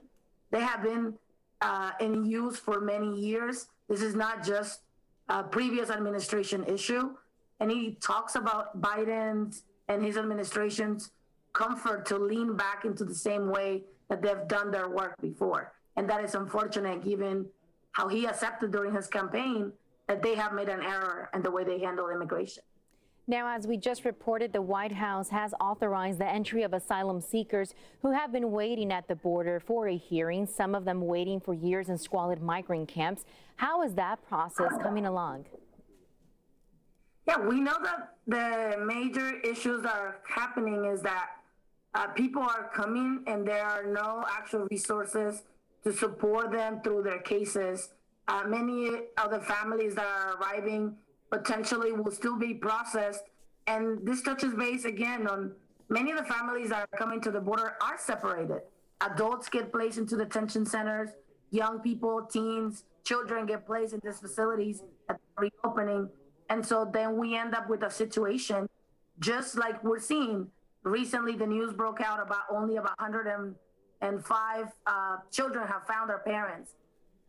They 0.50 0.61
have 0.61 0.82
been 0.82 1.14
uh, 1.61 1.92
in 2.00 2.25
use 2.25 2.58
for 2.58 2.80
many 2.80 3.18
years. 3.18 3.68
This 3.88 4.02
is 4.02 4.14
not 4.14 4.44
just 4.44 4.80
a 5.28 5.42
previous 5.42 5.90
administration 5.90 6.64
issue. 6.64 7.14
And 7.61 7.70
he 7.70 7.96
talks 8.00 8.34
about 8.34 8.80
Biden's 8.80 9.64
and 9.88 10.04
his 10.04 10.16
administration's 10.16 11.11
comfort 11.52 12.06
to 12.06 12.18
lean 12.18 12.56
back 12.56 12.84
into 12.84 13.04
the 13.04 13.14
same 13.14 13.49
way 13.49 13.82
that 14.08 14.22
they've 14.22 14.46
done 14.49 14.70
their 14.70 14.88
work 14.88 15.14
before. 15.20 15.72
And 15.96 16.08
that 16.08 16.25
is 16.25 16.34
unfortunate 16.34 17.04
given 17.04 17.46
how 17.92 18.08
he 18.08 18.26
accepted 18.26 18.72
during 18.72 18.94
his 18.94 19.06
campaign 19.06 19.72
that 20.08 20.22
they 20.22 20.34
have 20.34 20.54
made 20.54 20.68
an 20.68 20.82
error 20.82 21.30
in 21.34 21.42
the 21.42 21.50
way 21.50 21.64
they 21.64 21.78
handle 21.78 22.08
immigration. 22.08 22.62
Now, 23.29 23.55
as 23.55 23.69
we 23.69 23.76
just 23.76 24.05
reported, 24.05 24.52
the 24.52 24.62
White 24.62 24.93
House 24.93 25.29
has 25.29 25.55
authorized 25.61 26.19
the 26.19 26.29
entry 26.29 26.64
of 26.64 26.73
asylum 26.73 27.21
seekers 27.21 27.73
who 28.00 28.11
have 28.11 28.33
been 28.33 28.50
waiting 28.50 28.93
at 28.93 29.07
the 29.07 29.14
border 29.14 29.61
for 29.61 29.87
a 29.88 29.97
hearing, 29.97 30.45
some 30.45 30.75
of 30.75 30.85
them 30.85 31.00
waiting 31.00 31.38
for 31.38 31.55
years 31.55 31.88
in 31.88 31.97
squalid 31.97 32.43
migrant 32.43 32.88
camps. 32.88 33.25
How 33.57 33.83
is 33.83 33.95
that 33.95 34.26
process 34.26 34.73
coming 34.83 35.07
along? 35.07 35.47
Yeah, 37.29 37.38
we 37.38 37.61
know 37.61 37.76
that 37.85 38.14
the 38.26 38.85
major 38.85 39.38
issues 39.41 39.85
that 39.85 39.95
are 39.95 40.19
happening 40.29 40.85
is 40.87 41.00
that 41.02 41.29
uh, 41.95 42.09
people 42.09 42.43
are 42.43 42.71
coming 42.75 43.23
and 43.29 43.47
there 43.47 43.64
are 43.64 43.85
no 43.85 44.25
actual 44.29 44.67
resources 44.69 45.43
to 45.85 45.93
support 45.93 46.50
them 46.50 46.81
through 46.83 47.05
their 47.05 47.21
cases. 47.21 47.91
Uh, 48.26 48.43
many 48.49 48.88
of 49.17 49.31
the 49.31 49.41
families 49.41 49.95
that 49.95 50.07
are 50.07 50.37
arriving 50.38 50.97
potentially 51.33 51.93
will 51.93 52.12
still 52.12 52.39
be 52.39 52.53
processed. 52.53 53.25
And 53.67 54.07
this 54.07 54.23
touches 54.23 54.55
base 54.55 54.85
again 54.85 55.27
on 55.27 55.53
many 55.89 56.11
of 56.11 56.19
the 56.19 56.25
families 56.25 56.69
that 56.69 56.89
are 56.93 56.99
coming 56.99 57.21
to 57.23 57.31
the 57.31 57.41
border 57.41 57.75
are 57.81 57.99
separated. 57.99 58.61
Adults 59.01 59.49
get 59.49 59.73
placed 59.73 59.99
into 59.99 60.17
detention 60.17 60.67
centers, 60.67 61.11
young 61.51 61.81
people, 61.81 62.23
teens, 62.31 62.85
children 63.03 63.47
get 63.47 63.67
placed 63.67 63.95
in 63.95 64.01
these 64.05 64.21
facilities 64.21 64.83
at 65.09 65.19
the 65.37 65.51
reopening. 65.65 66.09
And 66.51 66.65
so 66.65 66.89
then 66.93 67.17
we 67.17 67.37
end 67.37 67.55
up 67.55 67.69
with 67.69 67.83
a 67.83 67.91
situation 67.91 68.69
just 69.19 69.57
like 69.57 69.83
we're 69.83 70.01
seeing. 70.01 70.49
Recently, 70.85 71.37
the 71.37 71.47
news 71.47 71.73
broke 71.73 72.01
out 72.01 72.21
about 72.21 72.43
only 72.51 72.77
about 72.77 72.99
105 73.01 74.67
uh, 74.87 75.17
children 75.31 75.67
have 75.67 75.87
found 75.87 76.11
their 76.11 76.19
parents 76.19 76.75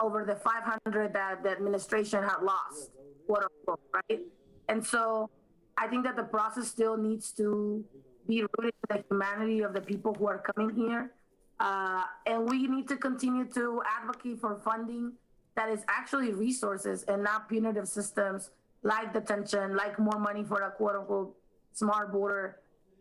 over 0.03 0.25
the 0.25 0.35
500 0.35 1.13
that 1.13 1.43
the 1.43 1.51
administration 1.51 2.21
had 2.23 2.41
lost 2.43 2.91
quote 3.25 3.43
unquote, 3.43 3.79
right? 3.93 4.21
And 4.69 4.85
so 4.85 5.29
I 5.77 5.87
think 5.87 6.03
that 6.05 6.15
the 6.15 6.23
process 6.23 6.67
still 6.67 6.97
needs 6.97 7.31
to 7.33 7.83
be 8.27 8.41
rooted 8.41 8.73
in 8.89 8.97
the 8.97 9.03
humanity 9.09 9.61
of 9.61 9.73
the 9.73 9.81
people 9.81 10.13
who 10.13 10.27
are 10.27 10.39
coming 10.39 10.75
here. 10.75 11.11
Uh, 11.59 12.03
and 12.25 12.49
we 12.49 12.67
need 12.67 12.87
to 12.89 12.97
continue 12.97 13.45
to 13.45 13.81
advocate 13.99 14.39
for 14.39 14.59
funding 14.63 15.13
that 15.55 15.69
is 15.69 15.83
actually 15.87 16.33
resources 16.33 17.03
and 17.07 17.23
not 17.23 17.47
punitive 17.47 17.87
systems 17.87 18.49
like 18.81 19.13
detention, 19.13 19.75
like 19.75 19.97
more 19.99 20.19
money 20.19 20.43
for 20.43 20.61
a 20.61 20.71
quote 20.71 20.95
unquote 20.95 21.35
smart 21.73 22.11
border. 22.11 22.59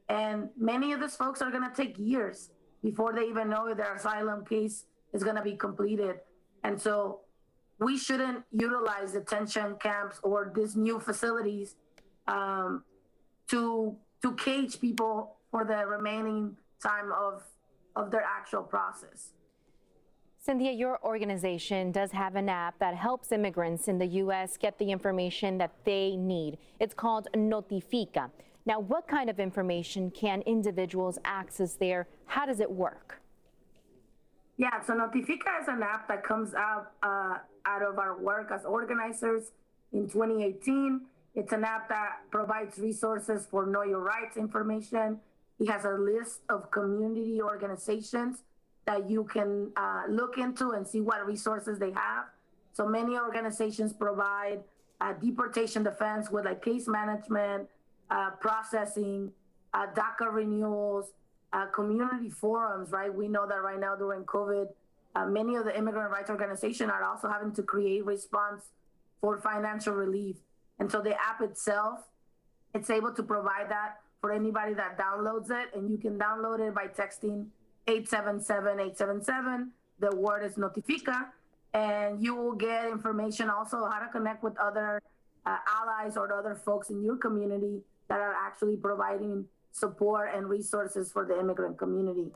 And 0.09 0.51
many 0.57 0.93
of 0.93 1.01
these 1.01 1.17
folks 1.17 1.41
are 1.41 1.51
going 1.51 1.69
to 1.69 1.75
take 1.75 1.99
years 1.99 2.51
before 2.83 3.13
they 3.13 3.23
even 3.23 3.49
know 3.49 3.67
if 3.67 3.79
their 3.79 3.95
asylum 3.95 4.45
case 4.45 4.85
is 5.13 5.23
going 5.23 5.37
to 5.37 5.43
be 5.43 5.57
completed. 5.57 6.17
And 6.64 6.81
so 6.81 7.21
we 7.78 7.99
shouldn't 7.99 8.45
utilize 8.52 9.12
detention 9.12 9.76
camps 9.81 10.21
or 10.23 10.52
these 10.54 10.76
new 10.76 11.00
facilities 11.00 11.76
um, 12.28 12.85
to 13.49 13.97
to 14.23 14.35
cage 14.35 14.81
people 14.81 15.37
for 15.50 15.64
the 15.64 15.85
remaining 15.87 16.57
time 16.83 17.12
of 17.12 17.42
of 17.97 18.11
their 18.11 18.23
actual 18.23 18.62
process. 18.62 19.33
Cynthia, 20.38 20.73
your 20.73 20.99
organization 21.04 21.92
does 21.92 22.11
have 22.11 22.35
an 22.35 22.49
app 22.49 22.76
that 22.81 22.97
helps 22.97 23.31
immigrants 23.31 23.87
in 23.87 23.99
the 23.99 24.07
U.S. 24.07 24.57
get 24.57 24.76
the 24.78 24.90
information 24.90 25.57
that 25.59 25.71
they 25.85 26.16
need. 26.16 26.59
It's 26.81 26.95
called 26.95 27.28
Notifica. 27.35 28.28
Now, 28.66 28.81
what 28.81 29.07
kind 29.07 29.31
of 29.31 29.38
information 29.38 30.11
can 30.11 30.42
individuals 30.42 31.16
access 31.25 31.75
there? 31.75 32.09
How 32.26 32.45
does 32.45 32.59
it 32.59 32.71
work? 32.71 33.22
Yeah, 34.62 34.81
so 34.81 34.92
Notifica 34.92 35.61
is 35.61 35.66
an 35.66 35.83
app 35.83 36.07
that 36.07 36.23
comes 36.23 36.54
out 36.54 36.92
uh, 37.02 37.38
out 37.66 37.83
of 37.83 37.99
our 37.99 38.16
work 38.16 38.52
as 38.52 38.64
organizers 38.64 39.50
in 39.92 40.09
2018. 40.09 41.00
It's 41.35 41.52
an 41.52 41.64
app 41.64 41.88
that 41.88 42.31
provides 42.31 42.78
resources 42.78 43.45
for 43.50 43.66
know 43.66 43.83
your 43.83 43.99
rights 43.99 44.37
information. 44.37 45.19
It 45.59 45.69
has 45.69 45.85
a 45.85 45.95
list 45.95 46.42
of 46.49 46.71
community 46.71 47.42
organizations 47.42 48.45
that 48.87 49.11
you 49.11 49.25
can 49.25 49.73
uh, 49.76 50.02
look 50.09 50.38
into 50.38 50.71
and 50.71 50.87
see 50.87 51.00
what 51.00 51.26
resources 51.26 51.81
they 51.81 51.90
have. 51.90 52.26
So 52.73 52.87
many 52.87 53.19
organizations 53.19 53.92
provide 53.92 54.61
uh, 55.00 55.14
deportation 55.14 55.83
defense 55.83 56.31
with 56.31 56.45
like 56.45 56.64
case 56.64 56.87
management, 56.87 57.69
uh, 58.12 58.31
processing, 58.38 59.33
uh, 59.75 59.87
DACA 59.92 60.33
renewals, 60.33 61.11
uh, 61.53 61.67
community 61.67 62.31
forums, 62.31 62.91
right? 62.91 63.13
We 63.13 63.29
know 63.29 63.47
that 63.47 63.63
right 63.63 63.79
now 63.79 63.95
during 63.97 64.25
COVID, 64.25 64.69
uh, 65.15 65.27
many 65.27 65.57
of 65.57 65.65
the 65.65 65.77
immigrant 65.77 66.11
rights 66.11 66.31
organizations 66.31 66.91
are 66.91 67.05
also 67.05 67.29
having 67.29 67.53
to 67.53 67.63
create 67.63 68.05
response 68.05 68.65
for 69.21 69.39
financial 69.39 69.95
relief. 69.95 70.37
And 70.79 70.91
so 70.91 71.01
the 71.01 71.15
app 71.15 71.41
itself, 71.43 72.01
it's 72.75 72.89
able 72.91 73.13
to 73.13 73.23
provide 73.23 73.71
that 73.71 74.01
for 74.21 74.33
anybody 74.33 74.75
that 74.75 74.99
downloads 74.99 75.51
it. 75.51 75.75
And 75.75 75.91
you 75.91 75.99
can 75.99 76.19
download 76.19 76.67
it 76.67 76.75
by 76.75 76.87
texting 76.87 77.47
877-877. 77.87 79.69
The 80.01 80.17
word 80.17 80.45
is 80.45 80.55
Notifica. 80.57 81.27
and 81.75 82.23
you 82.23 82.35
will 82.35 82.53
get 82.53 82.89
information 82.91 83.49
also 83.49 83.87
how 83.87 83.99
to 83.99 84.09
connect 84.09 84.43
with 84.43 84.57
other 84.59 85.01
uh, 85.47 85.57
allies 85.67 86.17
or 86.17 86.33
other 86.33 86.55
folks 86.55 86.91
in 86.91 87.03
your 87.03 87.17
community 87.17 87.81
that 88.09 88.21
are 88.21 88.35
actually 88.35 88.77
providing 88.77 89.45
support 89.73 90.31
and 90.35 90.49
resources 90.49 91.11
for 91.11 91.25
the 91.25 91.38
immigrant 91.38 91.79
community. 91.79 92.31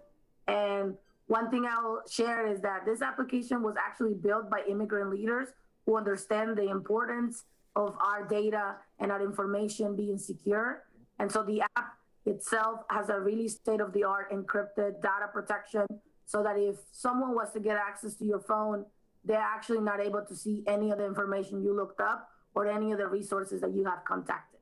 And 0.48 0.94
one 1.26 1.50
thing 1.50 1.66
I'll 1.66 2.02
share 2.10 2.46
is 2.46 2.60
that 2.62 2.84
this 2.86 3.02
application 3.02 3.62
was 3.62 3.74
actually 3.76 4.14
built 4.14 4.50
by 4.50 4.62
immigrant 4.68 5.10
leaders 5.10 5.48
who 5.84 5.96
understand 5.96 6.56
the 6.56 6.68
importance 6.70 7.44
of 7.74 7.94
our 8.00 8.26
data 8.26 8.76
and 8.98 9.12
our 9.12 9.22
information 9.22 9.94
being 9.94 10.18
secure. 10.18 10.84
And 11.18 11.30
so 11.30 11.42
the 11.42 11.62
app 11.62 11.92
itself 12.24 12.80
has 12.90 13.08
a 13.08 13.20
really 13.20 13.48
state 13.48 13.80
of 13.80 13.92
the 13.92 14.04
art 14.04 14.32
encrypted 14.32 15.02
data 15.02 15.28
protection 15.32 15.86
so 16.24 16.42
that 16.42 16.58
if 16.58 16.76
someone 16.90 17.34
was 17.34 17.52
to 17.52 17.60
get 17.60 17.76
access 17.76 18.14
to 18.14 18.24
your 18.24 18.40
phone, 18.40 18.84
they're 19.24 19.38
actually 19.38 19.80
not 19.80 20.00
able 20.00 20.24
to 20.24 20.34
see 20.34 20.62
any 20.66 20.90
of 20.90 20.98
the 20.98 21.04
information 21.04 21.62
you 21.62 21.74
looked 21.74 22.00
up 22.00 22.28
or 22.54 22.66
any 22.66 22.92
of 22.92 22.98
the 22.98 23.06
resources 23.06 23.60
that 23.60 23.72
you 23.74 23.84
have 23.84 24.04
contacted. 24.04 24.55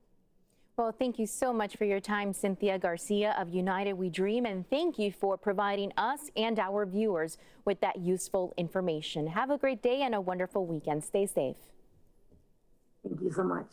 Well, 0.77 0.91
thank 0.91 1.21
you 1.21 1.27
so 1.29 1.53
much 1.53 1.77
for 1.77 1.85
your 1.85 2.01
time, 2.01 2.33
Cynthia 2.33 2.81
Garcia 2.81 3.37
of 3.39 3.49
United 3.55 3.93
We 3.93 4.11
Dream, 4.11 4.45
and 4.45 4.69
thank 4.69 4.99
you 4.99 5.13
for 5.13 5.37
providing 5.37 5.93
us 5.97 6.33
and 6.37 6.59
our 6.59 6.85
viewers 6.85 7.39
with 7.65 7.81
that 7.83 8.01
useful 8.01 8.53
information. 8.57 9.29
Have 9.29 9.51
a 9.51 9.57
great 9.57 9.83
day 9.83 10.03
and 10.03 10.17
a 10.17 10.21
wonderful 10.21 10.67
weekend. 10.67 11.05
Stay 11.05 11.27
safe. 11.27 11.55
Thank 13.07 13.21
you 13.21 13.31
so 13.31 13.45
much. 13.45 13.67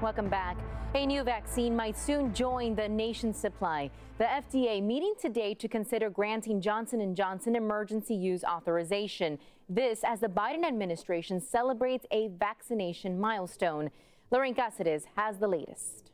Welcome 0.00 0.28
back. 0.28 0.56
A 0.94 1.06
new 1.06 1.24
vaccine 1.24 1.74
might 1.74 1.96
soon 1.96 2.34
join 2.34 2.74
the 2.74 2.88
nation's 2.88 3.38
supply. 3.38 3.90
The 4.18 4.24
FDA 4.24 4.82
meeting 4.82 5.14
today 5.20 5.54
to 5.54 5.66
consider 5.66 6.10
granting 6.10 6.60
Johnson 6.60 7.14
& 7.14 7.16
Johnson 7.16 7.56
emergency 7.56 8.14
use 8.14 8.44
authorization. 8.44 9.38
This 9.68 10.04
as 10.04 10.20
the 10.20 10.28
Biden 10.28 10.64
administration 10.64 11.40
celebrates 11.40 12.06
a 12.10 12.28
vaccination 12.28 13.18
milestone. 13.18 13.90
Lorraine 14.30 14.54
Cáceres 14.54 15.04
has 15.16 15.38
the 15.38 15.48
latest. 15.48 16.11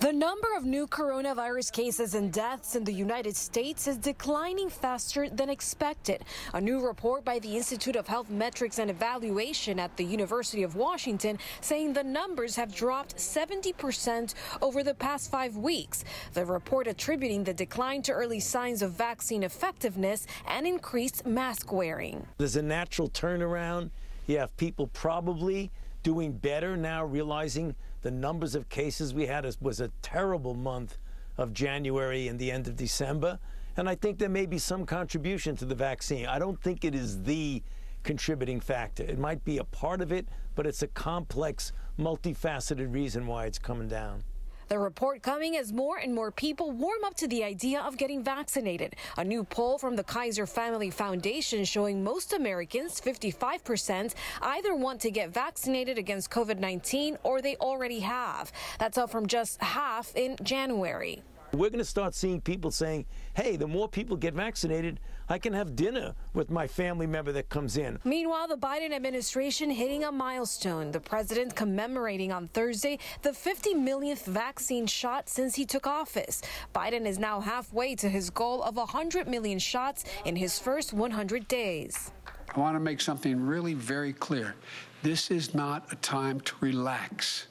The 0.00 0.12
number 0.12 0.46
of 0.56 0.64
new 0.64 0.86
coronavirus 0.86 1.72
cases 1.72 2.14
and 2.14 2.32
deaths 2.32 2.76
in 2.76 2.84
the 2.84 2.92
United 2.92 3.34
States 3.34 3.88
is 3.88 3.96
declining 3.96 4.70
faster 4.70 5.28
than 5.28 5.50
expected. 5.50 6.22
A 6.54 6.60
new 6.60 6.86
report 6.86 7.24
by 7.24 7.40
the 7.40 7.56
Institute 7.56 7.96
of 7.96 8.06
Health 8.06 8.30
Metrics 8.30 8.78
and 8.78 8.92
Evaluation 8.92 9.80
at 9.80 9.96
the 9.96 10.04
University 10.04 10.62
of 10.62 10.76
Washington 10.76 11.36
saying 11.62 11.94
the 11.94 12.04
numbers 12.04 12.54
have 12.54 12.72
dropped 12.72 13.16
70% 13.16 14.34
over 14.62 14.84
the 14.84 14.94
past 14.94 15.32
five 15.32 15.56
weeks. 15.56 16.04
The 16.32 16.44
report 16.44 16.86
attributing 16.86 17.42
the 17.42 17.52
decline 17.52 18.02
to 18.02 18.12
early 18.12 18.38
signs 18.38 18.82
of 18.82 18.92
vaccine 18.92 19.42
effectiveness 19.42 20.28
and 20.46 20.64
increased 20.64 21.26
mask 21.26 21.72
wearing. 21.72 22.24
There's 22.36 22.54
a 22.54 22.62
natural 22.62 23.08
turnaround. 23.08 23.90
You 24.28 24.38
have 24.38 24.56
people 24.58 24.86
probably 24.86 25.72
doing 26.04 26.30
better 26.32 26.76
now, 26.76 27.04
realizing 27.04 27.74
the 28.08 28.12
numbers 28.12 28.54
of 28.54 28.70
cases 28.70 29.12
we 29.12 29.26
had 29.26 29.44
was 29.60 29.80
a 29.80 29.90
terrible 30.00 30.54
month 30.54 30.96
of 31.36 31.52
January 31.52 32.26
and 32.28 32.38
the 32.38 32.50
end 32.50 32.66
of 32.66 32.74
December. 32.74 33.38
And 33.76 33.86
I 33.86 33.96
think 33.96 34.18
there 34.18 34.30
may 34.30 34.46
be 34.46 34.56
some 34.56 34.86
contribution 34.86 35.56
to 35.56 35.66
the 35.66 35.74
vaccine. 35.74 36.24
I 36.24 36.38
don't 36.38 36.58
think 36.62 36.86
it 36.86 36.94
is 36.94 37.22
the 37.24 37.62
contributing 38.04 38.60
factor. 38.60 39.02
It 39.02 39.18
might 39.18 39.44
be 39.44 39.58
a 39.58 39.64
part 39.64 40.00
of 40.00 40.10
it, 40.10 40.26
but 40.54 40.66
it's 40.66 40.82
a 40.82 40.86
complex, 40.86 41.72
multifaceted 41.98 42.94
reason 42.94 43.26
why 43.26 43.44
it's 43.44 43.58
coming 43.58 43.88
down. 43.88 44.24
The 44.68 44.78
report 44.78 45.22
coming 45.22 45.56
as 45.56 45.72
more 45.72 45.96
and 45.96 46.14
more 46.14 46.30
people 46.30 46.70
warm 46.70 47.02
up 47.02 47.14
to 47.14 47.26
the 47.26 47.42
idea 47.42 47.80
of 47.80 47.96
getting 47.96 48.22
vaccinated. 48.22 48.96
A 49.16 49.24
new 49.24 49.42
poll 49.42 49.78
from 49.78 49.96
the 49.96 50.04
Kaiser 50.04 50.46
Family 50.46 50.90
Foundation 50.90 51.64
showing 51.64 52.04
most 52.04 52.34
Americans, 52.34 53.00
55%, 53.00 54.14
either 54.42 54.74
want 54.74 55.00
to 55.00 55.10
get 55.10 55.30
vaccinated 55.32 55.96
against 55.96 56.30
COVID 56.30 56.58
19 56.58 57.16
or 57.22 57.40
they 57.40 57.56
already 57.56 58.00
have. 58.00 58.52
That's 58.78 58.98
up 58.98 59.08
from 59.08 59.26
just 59.26 59.58
half 59.62 60.14
in 60.14 60.36
January. 60.42 61.22
We're 61.52 61.70
going 61.70 61.78
to 61.78 61.84
start 61.84 62.14
seeing 62.14 62.42
people 62.42 62.70
saying, 62.70 63.06
hey, 63.32 63.56
the 63.56 63.66
more 63.66 63.88
people 63.88 64.18
get 64.18 64.34
vaccinated, 64.34 65.00
I 65.28 65.38
can 65.38 65.52
have 65.52 65.76
dinner 65.76 66.14
with 66.34 66.50
my 66.50 66.66
family 66.66 67.06
member 67.06 67.32
that 67.32 67.48
comes 67.48 67.76
in. 67.76 67.98
Meanwhile, 68.04 68.48
the 68.48 68.56
Biden 68.56 68.92
administration 68.92 69.70
hitting 69.70 70.04
a 70.04 70.12
milestone. 70.12 70.90
The 70.90 71.00
president 71.00 71.54
commemorating 71.54 72.32
on 72.32 72.48
Thursday 72.48 72.98
the 73.22 73.32
50 73.32 73.74
millionth 73.74 74.24
vaccine 74.26 74.86
shot 74.86 75.28
since 75.28 75.54
he 75.54 75.64
took 75.64 75.86
office. 75.86 76.42
Biden 76.74 77.06
is 77.06 77.18
now 77.18 77.40
halfway 77.40 77.94
to 77.96 78.08
his 78.08 78.30
goal 78.30 78.62
of 78.62 78.76
100 78.76 79.28
million 79.28 79.58
shots 79.58 80.04
in 80.24 80.36
his 80.36 80.58
first 80.58 80.92
100 80.92 81.46
days. 81.48 82.10
I 82.54 82.58
want 82.58 82.76
to 82.76 82.80
make 82.80 83.00
something 83.00 83.44
really 83.44 83.74
very 83.74 84.12
clear. 84.12 84.54
This 85.02 85.30
is 85.30 85.54
not 85.54 85.92
a 85.92 85.96
time 85.96 86.40
to 86.40 86.54
relax. 86.60 87.46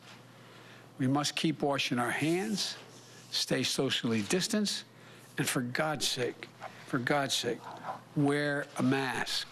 We 0.98 1.08
must 1.08 1.36
keep 1.36 1.62
washing 1.62 2.00
our 2.00 2.10
hands 2.10 2.76
stay 3.32 3.64
socially 3.64 4.22
distanced, 4.24 4.84
and 5.38 5.48
for 5.48 5.62
God's 5.62 6.08
sake, 6.08 6.48
for 6.88 7.00
God's 7.00 7.36
sake, 7.36 7.60
wear 8.16 8.66
a 8.78 8.84
mask. 8.84 9.48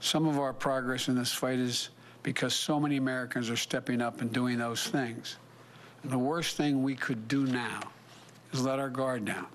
Some 0.00 0.26
of 0.26 0.38
our 0.38 0.54
progress 0.54 1.08
in 1.08 1.14
this 1.14 1.32
fight 1.32 1.58
is 1.58 1.90
because 2.22 2.54
so 2.54 2.80
many 2.80 2.96
Americans 2.96 3.50
are 3.50 3.56
stepping 3.56 4.00
up 4.00 4.22
and 4.22 4.32
doing 4.32 4.58
those 4.58 4.86
things. 4.86 5.36
And 6.02 6.10
the 6.10 6.18
worst 6.18 6.56
thing 6.56 6.82
we 6.82 6.94
could 6.94 7.28
do 7.28 7.44
now 7.44 7.80
is 8.52 8.64
let 8.64 8.78
our 8.78 8.88
guard 8.88 9.26
down. 9.26 9.46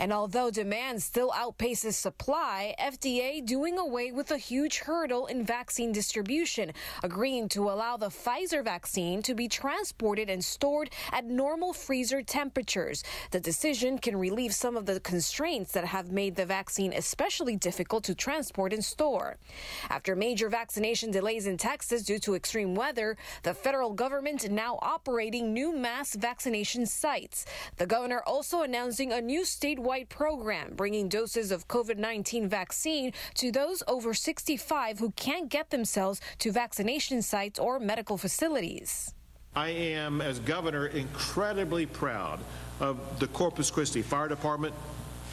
And 0.00 0.14
although 0.14 0.50
demand 0.50 1.02
still 1.02 1.30
outpaces 1.32 1.92
supply, 1.92 2.74
FDA 2.80 3.44
doing 3.44 3.76
away 3.76 4.12
with 4.12 4.30
a 4.30 4.38
huge 4.38 4.78
hurdle 4.78 5.26
in 5.26 5.44
vaccine 5.44 5.92
distribution, 5.92 6.72
agreeing 7.02 7.50
to 7.50 7.68
allow 7.68 7.98
the 7.98 8.08
Pfizer 8.08 8.64
vaccine 8.64 9.20
to 9.20 9.34
be 9.34 9.46
transported 9.46 10.30
and 10.30 10.42
stored 10.42 10.88
at 11.12 11.26
normal 11.26 11.74
freezer 11.74 12.22
temperatures. 12.22 13.04
The 13.30 13.40
decision 13.40 13.98
can 13.98 14.16
relieve 14.16 14.54
some 14.54 14.74
of 14.74 14.86
the 14.86 15.00
constraints 15.00 15.72
that 15.72 15.84
have 15.84 16.10
made 16.10 16.34
the 16.34 16.46
vaccine 16.46 16.94
especially 16.94 17.56
difficult 17.56 18.02
to 18.04 18.14
transport 18.14 18.72
and 18.72 18.82
store. 18.82 19.36
After 19.90 20.16
major 20.16 20.48
vaccination 20.48 21.10
delays 21.10 21.46
in 21.46 21.58
Texas 21.58 22.04
due 22.04 22.18
to 22.20 22.36
extreme 22.36 22.74
weather, 22.74 23.18
the 23.42 23.52
federal 23.52 23.92
government 23.92 24.50
now 24.50 24.78
operating 24.80 25.52
new 25.52 25.76
mass 25.76 26.14
vaccination 26.14 26.86
sites. 26.86 27.44
The 27.76 27.84
governor 27.84 28.22
also 28.26 28.62
announcing 28.62 29.12
a 29.12 29.20
new 29.20 29.42
statewide 29.42 29.89
program 30.08 30.74
bringing 30.76 31.08
doses 31.08 31.50
of 31.50 31.66
COVID 31.66 31.98
19 31.98 32.48
vaccine 32.48 33.12
to 33.34 33.50
those 33.50 33.82
over 33.88 34.14
65 34.14 34.98
who 34.98 35.10
can't 35.12 35.48
get 35.48 35.70
themselves 35.70 36.20
to 36.38 36.52
vaccination 36.52 37.22
sites 37.22 37.58
or 37.58 37.80
medical 37.80 38.16
facilities. 38.16 39.12
I 39.56 39.70
am, 39.70 40.20
as 40.20 40.38
governor, 40.38 40.86
incredibly 40.86 41.84
proud 41.84 42.38
of 42.78 43.18
the 43.18 43.26
Corpus 43.26 43.70
Christi 43.70 44.00
Fire 44.00 44.28
Department, 44.28 44.74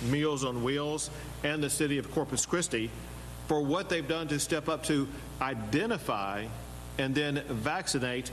Meals 0.09 0.43
on 0.43 0.63
Wheels, 0.63 1.11
and 1.43 1.61
the 1.61 1.69
city 1.69 1.99
of 1.99 2.11
Corpus 2.11 2.45
Christi 2.45 2.89
for 3.47 3.61
what 3.61 3.89
they've 3.89 4.07
done 4.07 4.27
to 4.29 4.39
step 4.39 4.69
up 4.69 4.83
to 4.85 5.07
identify 5.39 6.45
and 6.97 7.13
then 7.13 7.43
vaccinate 7.47 8.31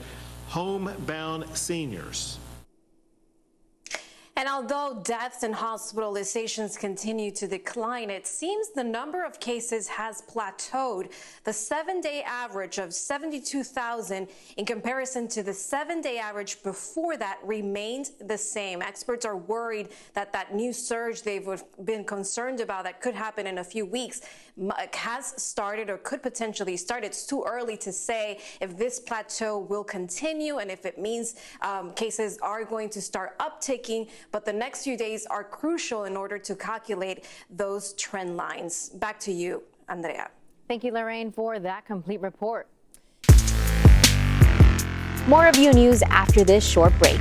homebound 0.48 1.44
seniors. 1.56 2.38
And 4.36 4.48
although 4.48 5.00
deaths 5.04 5.44
and 5.44 5.54
hospitalizations 5.54 6.76
continue 6.76 7.30
to 7.32 7.46
decline, 7.46 8.10
it 8.10 8.26
seems 8.26 8.70
the 8.70 8.82
number 8.82 9.24
of 9.24 9.38
cases 9.38 9.86
has 9.86 10.22
plateaued. 10.22 11.12
The 11.44 11.52
seven 11.52 12.00
day 12.00 12.22
average 12.24 12.78
of 12.78 12.92
72,000 12.92 14.26
in 14.56 14.64
comparison 14.64 15.28
to 15.28 15.44
the 15.44 15.54
seven 15.54 16.00
day 16.00 16.18
average 16.18 16.64
before 16.64 17.16
that 17.16 17.38
remained 17.44 18.10
the 18.20 18.36
same. 18.36 18.82
Experts 18.82 19.24
are 19.24 19.36
worried 19.36 19.90
that 20.14 20.32
that 20.32 20.52
new 20.52 20.72
surge 20.72 21.22
they've 21.22 21.62
been 21.84 22.04
concerned 22.04 22.58
about 22.58 22.84
that 22.84 23.00
could 23.00 23.14
happen 23.14 23.46
in 23.46 23.58
a 23.58 23.64
few 23.64 23.86
weeks 23.86 24.22
has 24.92 25.42
started 25.42 25.90
or 25.90 25.98
could 25.98 26.22
potentially 26.22 26.76
start. 26.76 27.04
It's 27.04 27.26
too 27.26 27.44
early 27.46 27.76
to 27.78 27.92
say 27.92 28.40
if 28.60 28.76
this 28.76 29.00
plateau 29.00 29.58
will 29.58 29.84
continue 29.84 30.58
and 30.58 30.70
if 30.70 30.86
it 30.86 30.98
means 30.98 31.34
um, 31.60 31.92
cases 31.94 32.38
are 32.40 32.64
going 32.64 32.88
to 32.90 33.00
start 33.00 33.38
upticking. 33.38 34.08
But 34.32 34.44
the 34.44 34.52
next 34.52 34.84
few 34.84 34.96
days 34.96 35.26
are 35.26 35.44
crucial 35.44 36.04
in 36.04 36.16
order 36.16 36.38
to 36.38 36.54
calculate 36.54 37.26
those 37.50 37.92
trend 37.94 38.36
lines. 38.36 38.90
Back 38.90 39.18
to 39.20 39.32
you, 39.32 39.62
Andrea. 39.88 40.30
Thank 40.68 40.84
you, 40.84 40.92
Lorraine, 40.92 41.30
for 41.30 41.58
that 41.58 41.84
complete 41.84 42.20
report. 42.20 42.68
More 45.26 45.46
of 45.46 45.56
U 45.56 45.72
News 45.72 46.02
after 46.02 46.44
this 46.44 46.66
short 46.66 46.92
break. 46.98 47.20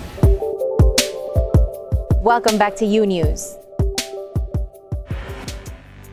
Welcome 2.21 2.59
back 2.59 2.75
to 2.75 2.85
U 2.85 3.07
News. 3.07 3.57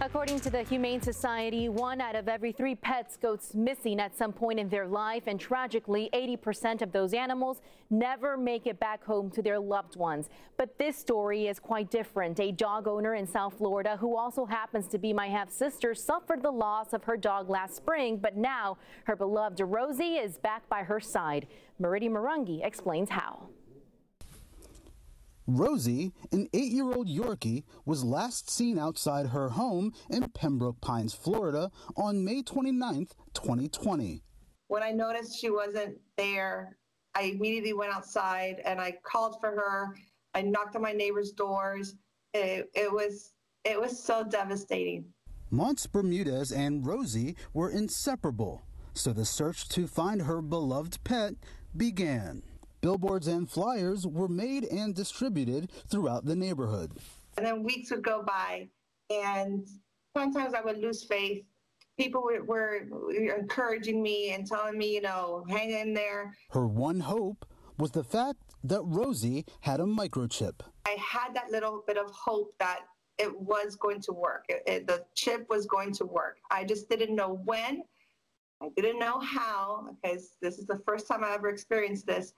According 0.00 0.40
to 0.40 0.48
the 0.48 0.62
Humane 0.62 1.02
Society, 1.02 1.68
one 1.68 2.00
out 2.00 2.16
of 2.16 2.28
every 2.28 2.50
three 2.50 2.74
pets 2.74 3.18
goes 3.18 3.54
missing 3.54 4.00
at 4.00 4.16
some 4.16 4.32
point 4.32 4.58
in 4.58 4.70
their 4.70 4.86
life, 4.86 5.24
and 5.26 5.38
tragically, 5.38 6.08
80% 6.14 6.80
of 6.80 6.92
those 6.92 7.12
animals 7.12 7.60
never 7.90 8.38
make 8.38 8.66
it 8.66 8.80
back 8.80 9.04
home 9.04 9.30
to 9.32 9.42
their 9.42 9.58
loved 9.58 9.96
ones. 9.96 10.30
But 10.56 10.78
this 10.78 10.96
story 10.96 11.46
is 11.46 11.58
quite 11.58 11.90
different. 11.90 12.40
A 12.40 12.52
dog 12.52 12.88
owner 12.88 13.14
in 13.14 13.26
South 13.26 13.58
Florida, 13.58 13.98
who 13.98 14.16
also 14.16 14.46
happens 14.46 14.88
to 14.88 14.98
be 14.98 15.12
my 15.12 15.26
half 15.26 15.50
sister, 15.50 15.94
suffered 15.94 16.42
the 16.42 16.50
loss 16.50 16.94
of 16.94 17.04
her 17.04 17.18
dog 17.18 17.50
last 17.50 17.76
spring, 17.76 18.16
but 18.16 18.34
now 18.34 18.78
her 19.04 19.14
beloved 19.14 19.60
Rosie 19.60 20.16
is 20.16 20.38
back 20.38 20.66
by 20.70 20.84
her 20.84 21.00
side. 21.00 21.46
Marity 21.78 22.08
Marungi 22.08 22.64
explains 22.64 23.10
how. 23.10 23.50
Rosie, 25.48 26.12
an 26.30 26.46
eight 26.52 26.72
year 26.72 26.92
old 26.92 27.08
Yorkie, 27.08 27.64
was 27.86 28.04
last 28.04 28.50
seen 28.50 28.78
outside 28.78 29.28
her 29.28 29.48
home 29.48 29.94
in 30.10 30.28
Pembroke 30.28 30.80
Pines, 30.82 31.14
Florida 31.14 31.70
on 31.96 32.22
May 32.22 32.42
29, 32.42 33.08
2020. 33.32 34.22
When 34.66 34.82
I 34.82 34.90
noticed 34.90 35.40
she 35.40 35.48
wasn't 35.48 35.96
there, 36.18 36.76
I 37.14 37.22
immediately 37.22 37.72
went 37.72 37.94
outside 37.94 38.60
and 38.66 38.78
I 38.78 38.98
called 39.02 39.40
for 39.40 39.50
her. 39.50 39.96
I 40.34 40.42
knocked 40.42 40.76
on 40.76 40.82
my 40.82 40.92
neighbors' 40.92 41.32
doors. 41.32 41.94
It, 42.34 42.70
it 42.74 42.92
was 42.92 43.32
it 43.64 43.80
was 43.80 43.98
so 43.98 44.24
devastating. 44.24 45.06
Monts 45.50 45.86
Bermudez 45.86 46.52
and 46.52 46.86
Rosie 46.86 47.36
were 47.54 47.70
inseparable, 47.70 48.62
so 48.92 49.14
the 49.14 49.24
search 49.24 49.66
to 49.70 49.86
find 49.86 50.22
her 50.22 50.42
beloved 50.42 51.02
pet 51.04 51.34
began. 51.74 52.42
Billboards 52.80 53.26
and 53.26 53.50
flyers 53.50 54.06
were 54.06 54.28
made 54.28 54.64
and 54.64 54.94
distributed 54.94 55.72
throughout 55.88 56.24
the 56.24 56.36
neighborhood. 56.36 56.92
And 57.36 57.46
then 57.46 57.62
weeks 57.62 57.90
would 57.90 58.02
go 58.02 58.22
by, 58.22 58.68
and 59.10 59.66
sometimes 60.16 60.54
I 60.54 60.60
would 60.60 60.78
lose 60.78 61.04
faith. 61.04 61.44
People 61.98 62.22
were, 62.22 62.44
were 62.44 62.86
encouraging 63.36 64.02
me 64.02 64.32
and 64.32 64.46
telling 64.46 64.78
me, 64.78 64.94
you 64.94 65.00
know, 65.00 65.44
hang 65.48 65.72
in 65.72 65.92
there. 65.92 66.36
Her 66.50 66.66
one 66.66 67.00
hope 67.00 67.44
was 67.78 67.90
the 67.90 68.04
fact 68.04 68.38
that 68.64 68.82
Rosie 68.82 69.44
had 69.60 69.80
a 69.80 69.84
microchip. 69.84 70.60
I 70.86 70.96
had 71.00 71.34
that 71.34 71.50
little 71.50 71.82
bit 71.86 71.96
of 71.96 72.10
hope 72.10 72.54
that 72.58 72.80
it 73.18 73.40
was 73.40 73.74
going 73.74 74.00
to 74.02 74.12
work. 74.12 74.44
It, 74.48 74.62
it, 74.66 74.86
the 74.86 75.04
chip 75.14 75.46
was 75.50 75.66
going 75.66 75.92
to 75.94 76.06
work. 76.06 76.38
I 76.50 76.64
just 76.64 76.88
didn't 76.88 77.14
know 77.14 77.40
when. 77.44 77.82
I 78.62 78.68
didn't 78.76 78.98
know 78.98 79.20
how 79.20 79.88
because 80.02 80.36
this 80.40 80.58
is 80.58 80.66
the 80.66 80.80
first 80.86 81.06
time 81.06 81.22
I 81.24 81.34
ever 81.34 81.48
experienced 81.48 82.06
this 82.06 82.32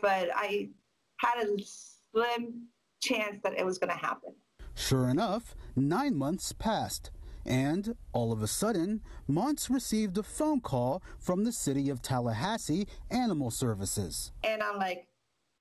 but 0.00 0.28
I 0.34 0.70
had 1.18 1.44
a 1.44 1.56
slim 1.62 2.66
chance 3.00 3.38
that 3.42 3.58
it 3.58 3.64
was 3.64 3.78
going 3.78 3.90
to 3.90 3.96
happen. 3.96 4.34
Sure 4.74 5.08
enough, 5.08 5.54
nine 5.76 6.16
months 6.16 6.52
passed, 6.52 7.10
and 7.44 7.96
all 8.12 8.32
of 8.32 8.42
a 8.42 8.46
sudden, 8.46 9.00
Monts 9.26 9.70
received 9.70 10.18
a 10.18 10.22
phone 10.22 10.60
call 10.60 11.02
from 11.18 11.44
the 11.44 11.52
city 11.52 11.88
of 11.88 12.02
Tallahassee 12.02 12.86
Animal 13.10 13.50
Services. 13.50 14.32
And 14.44 14.62
I'm 14.62 14.78
like, 14.78 15.06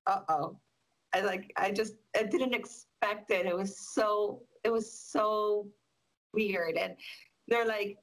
uh 0.05 0.21
oh. 0.29 0.57
I 1.13 1.21
like, 1.21 1.51
I 1.57 1.71
just, 1.71 1.95
I 2.15 2.23
didn't 2.23 2.53
expect 2.53 3.31
it. 3.31 3.47
It 3.47 3.57
was 3.57 3.75
so, 3.77 4.43
it 4.63 4.71
was 4.71 4.91
so 4.91 5.67
weird. 6.33 6.77
And 6.77 6.95
they're 7.47 7.65
like, 7.65 7.97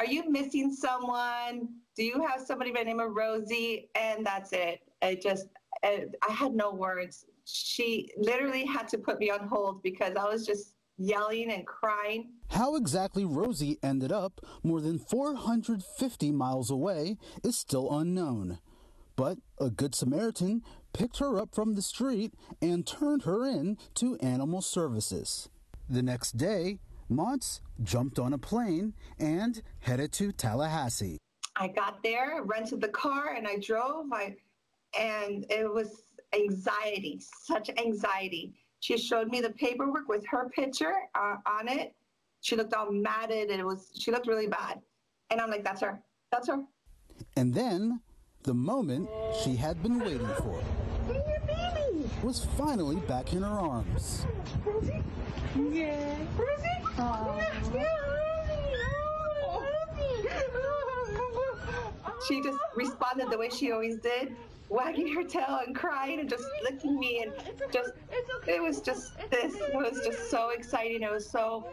are 0.00 0.06
you 0.06 0.30
missing 0.30 0.72
someone? 0.72 1.68
Do 1.94 2.02
you 2.02 2.24
have 2.26 2.40
somebody 2.40 2.72
by 2.72 2.78
the 2.80 2.86
name 2.86 3.00
of 3.00 3.12
Rosie? 3.14 3.90
And 3.94 4.24
that's 4.24 4.50
it. 4.54 4.80
I 5.02 5.14
just, 5.14 5.48
I, 5.84 6.06
I 6.26 6.32
had 6.32 6.54
no 6.54 6.72
words. 6.72 7.26
She 7.44 8.08
literally 8.16 8.64
had 8.64 8.88
to 8.88 8.98
put 8.98 9.18
me 9.18 9.30
on 9.30 9.46
hold 9.46 9.82
because 9.82 10.16
I 10.16 10.24
was 10.24 10.46
just 10.46 10.76
yelling 10.96 11.52
and 11.52 11.66
crying. 11.66 12.32
How 12.48 12.76
exactly 12.76 13.26
Rosie 13.26 13.78
ended 13.82 14.10
up 14.10 14.40
more 14.62 14.80
than 14.80 14.98
450 14.98 16.32
miles 16.32 16.70
away 16.70 17.18
is 17.44 17.58
still 17.58 17.94
unknown. 17.94 18.58
But 19.16 19.36
a 19.60 19.68
Good 19.68 19.94
Samaritan 19.94 20.62
picked 20.94 21.18
her 21.18 21.38
up 21.38 21.54
from 21.54 21.74
the 21.74 21.82
street 21.82 22.32
and 22.62 22.86
turned 22.86 23.24
her 23.24 23.44
in 23.44 23.76
to 23.96 24.16
animal 24.20 24.62
services. 24.62 25.50
The 25.90 26.02
next 26.02 26.38
day, 26.38 26.78
Monts 27.10 27.60
jumped 27.82 28.18
on 28.18 28.32
a 28.32 28.38
plane 28.38 28.94
and 29.18 29.60
headed 29.80 30.12
to 30.12 30.32
Tallahassee. 30.32 31.18
I 31.56 31.68
got 31.68 32.02
there, 32.02 32.42
rented 32.44 32.80
the 32.80 32.88
car, 32.88 33.34
and 33.34 33.46
I 33.46 33.58
drove. 33.58 34.06
I 34.12 34.36
and 34.98 35.44
it 35.50 35.72
was 35.72 36.02
anxiety, 36.34 37.20
such 37.42 37.70
anxiety. 37.70 38.54
She 38.80 38.96
showed 38.96 39.28
me 39.28 39.40
the 39.40 39.50
paperwork 39.50 40.08
with 40.08 40.24
her 40.28 40.48
picture 40.48 40.94
uh, 41.14 41.36
on 41.46 41.68
it. 41.68 41.94
She 42.40 42.56
looked 42.56 42.72
all 42.72 42.90
matted, 42.90 43.50
and 43.50 43.60
it 43.60 43.66
was 43.66 43.90
she 43.98 44.10
looked 44.10 44.26
really 44.26 44.46
bad. 44.46 44.80
And 45.30 45.40
I'm 45.40 45.50
like, 45.50 45.64
that's 45.64 45.80
her, 45.82 46.00
that's 46.32 46.48
her. 46.48 46.62
And 47.36 47.52
then 47.52 48.00
the 48.44 48.54
moment 48.54 49.08
she 49.42 49.56
had 49.56 49.82
been 49.82 49.98
waiting 49.98 50.26
for 50.38 50.62
was 52.22 52.44
finally 52.56 52.96
back 52.96 53.32
in 53.32 53.42
her 53.42 53.48
arms. 53.48 54.26
Rosie? 54.64 55.02
Yeah. 55.70 56.16
Rosie? 56.36 56.66
She 62.28 62.42
just 62.42 62.58
responded 62.76 63.30
the 63.30 63.38
way 63.38 63.48
she 63.48 63.72
always 63.72 63.96
did 63.96 64.36
wagging 64.70 65.12
her 65.12 65.24
tail 65.24 65.60
and 65.66 65.74
crying 65.74 66.20
and 66.20 66.30
just 66.30 66.44
licking 66.62 66.98
me 66.98 67.24
and 67.24 67.32
just 67.72 67.90
it 68.46 68.62
was 68.62 68.80
just 68.80 69.18
this 69.30 69.54
it 69.56 69.74
was 69.74 70.00
just 70.04 70.30
so 70.30 70.50
exciting 70.50 71.02
it 71.02 71.10
was 71.10 71.28
so 71.28 71.66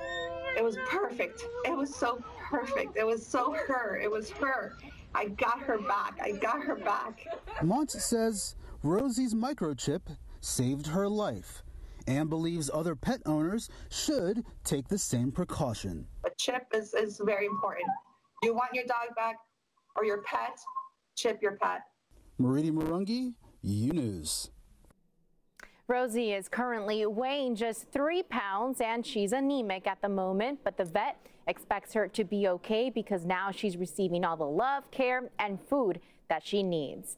it 0.58 0.64
was 0.64 0.76
perfect 0.88 1.46
it 1.64 1.78
was 1.78 1.94
so 1.94 2.20
perfect 2.50 2.98
it 2.98 3.06
was 3.06 3.24
so 3.24 3.54
her 3.54 4.00
it 4.02 4.10
was 4.10 4.32
her 4.32 4.76
i 5.14 5.26
got 5.26 5.60
her 5.60 5.78
back 5.78 6.18
i 6.22 6.32
got 6.32 6.60
her 6.60 6.76
back 6.76 7.28
Mont 7.62 7.92
says 7.92 8.56
rosie's 8.82 9.36
microchip 9.36 10.02
saved 10.48 10.88
her 10.88 11.08
life 11.10 11.64
and 12.08 12.30
believes 12.30 12.70
other 12.74 12.96
pet 12.96 13.22
owners 13.26 13.70
should 13.90 14.46
take 14.64 14.88
the 14.88 14.98
same 14.98 15.32
precaution 15.32 16.08
a 16.26 16.30
chip 16.38 16.66
is, 16.74 16.94
is 16.94 17.22
very 17.26 17.46
important 17.46 17.88
you 18.44 18.54
want 18.54 18.74
your 18.74 18.86
dog 18.86 19.16
back 19.16 19.36
or 19.96 20.06
your 20.06 20.22
pet 20.24 20.58
chip 21.16 21.40
your 21.42 21.58
pet 21.62 21.82
Mariti 22.40 22.72
Marungi, 22.72 23.34
U 23.64 23.94
News. 23.94 24.52
Rosie 25.88 26.34
is 26.34 26.48
currently 26.48 27.06
weighing 27.06 27.56
just 27.56 27.90
three 27.92 28.22
pounds 28.22 28.80
and 28.80 29.04
she's 29.04 29.32
anemic 29.32 29.88
at 29.88 30.02
the 30.02 30.10
moment, 30.10 30.60
but 30.64 30.78
the 30.78 30.86
vet 30.86 31.18
expects 31.48 31.94
her 31.94 32.08
to 32.10 32.24
be 32.24 32.48
okay 32.48 32.92
because 32.92 33.26
now 33.26 33.50
she's 33.50 33.76
receiving 33.78 34.24
all 34.24 34.38
the 34.38 34.46
love, 34.46 34.92
care, 34.92 35.32
and 35.40 35.60
food 35.60 36.00
that 36.30 36.46
she 36.46 36.62
needs. 36.62 37.18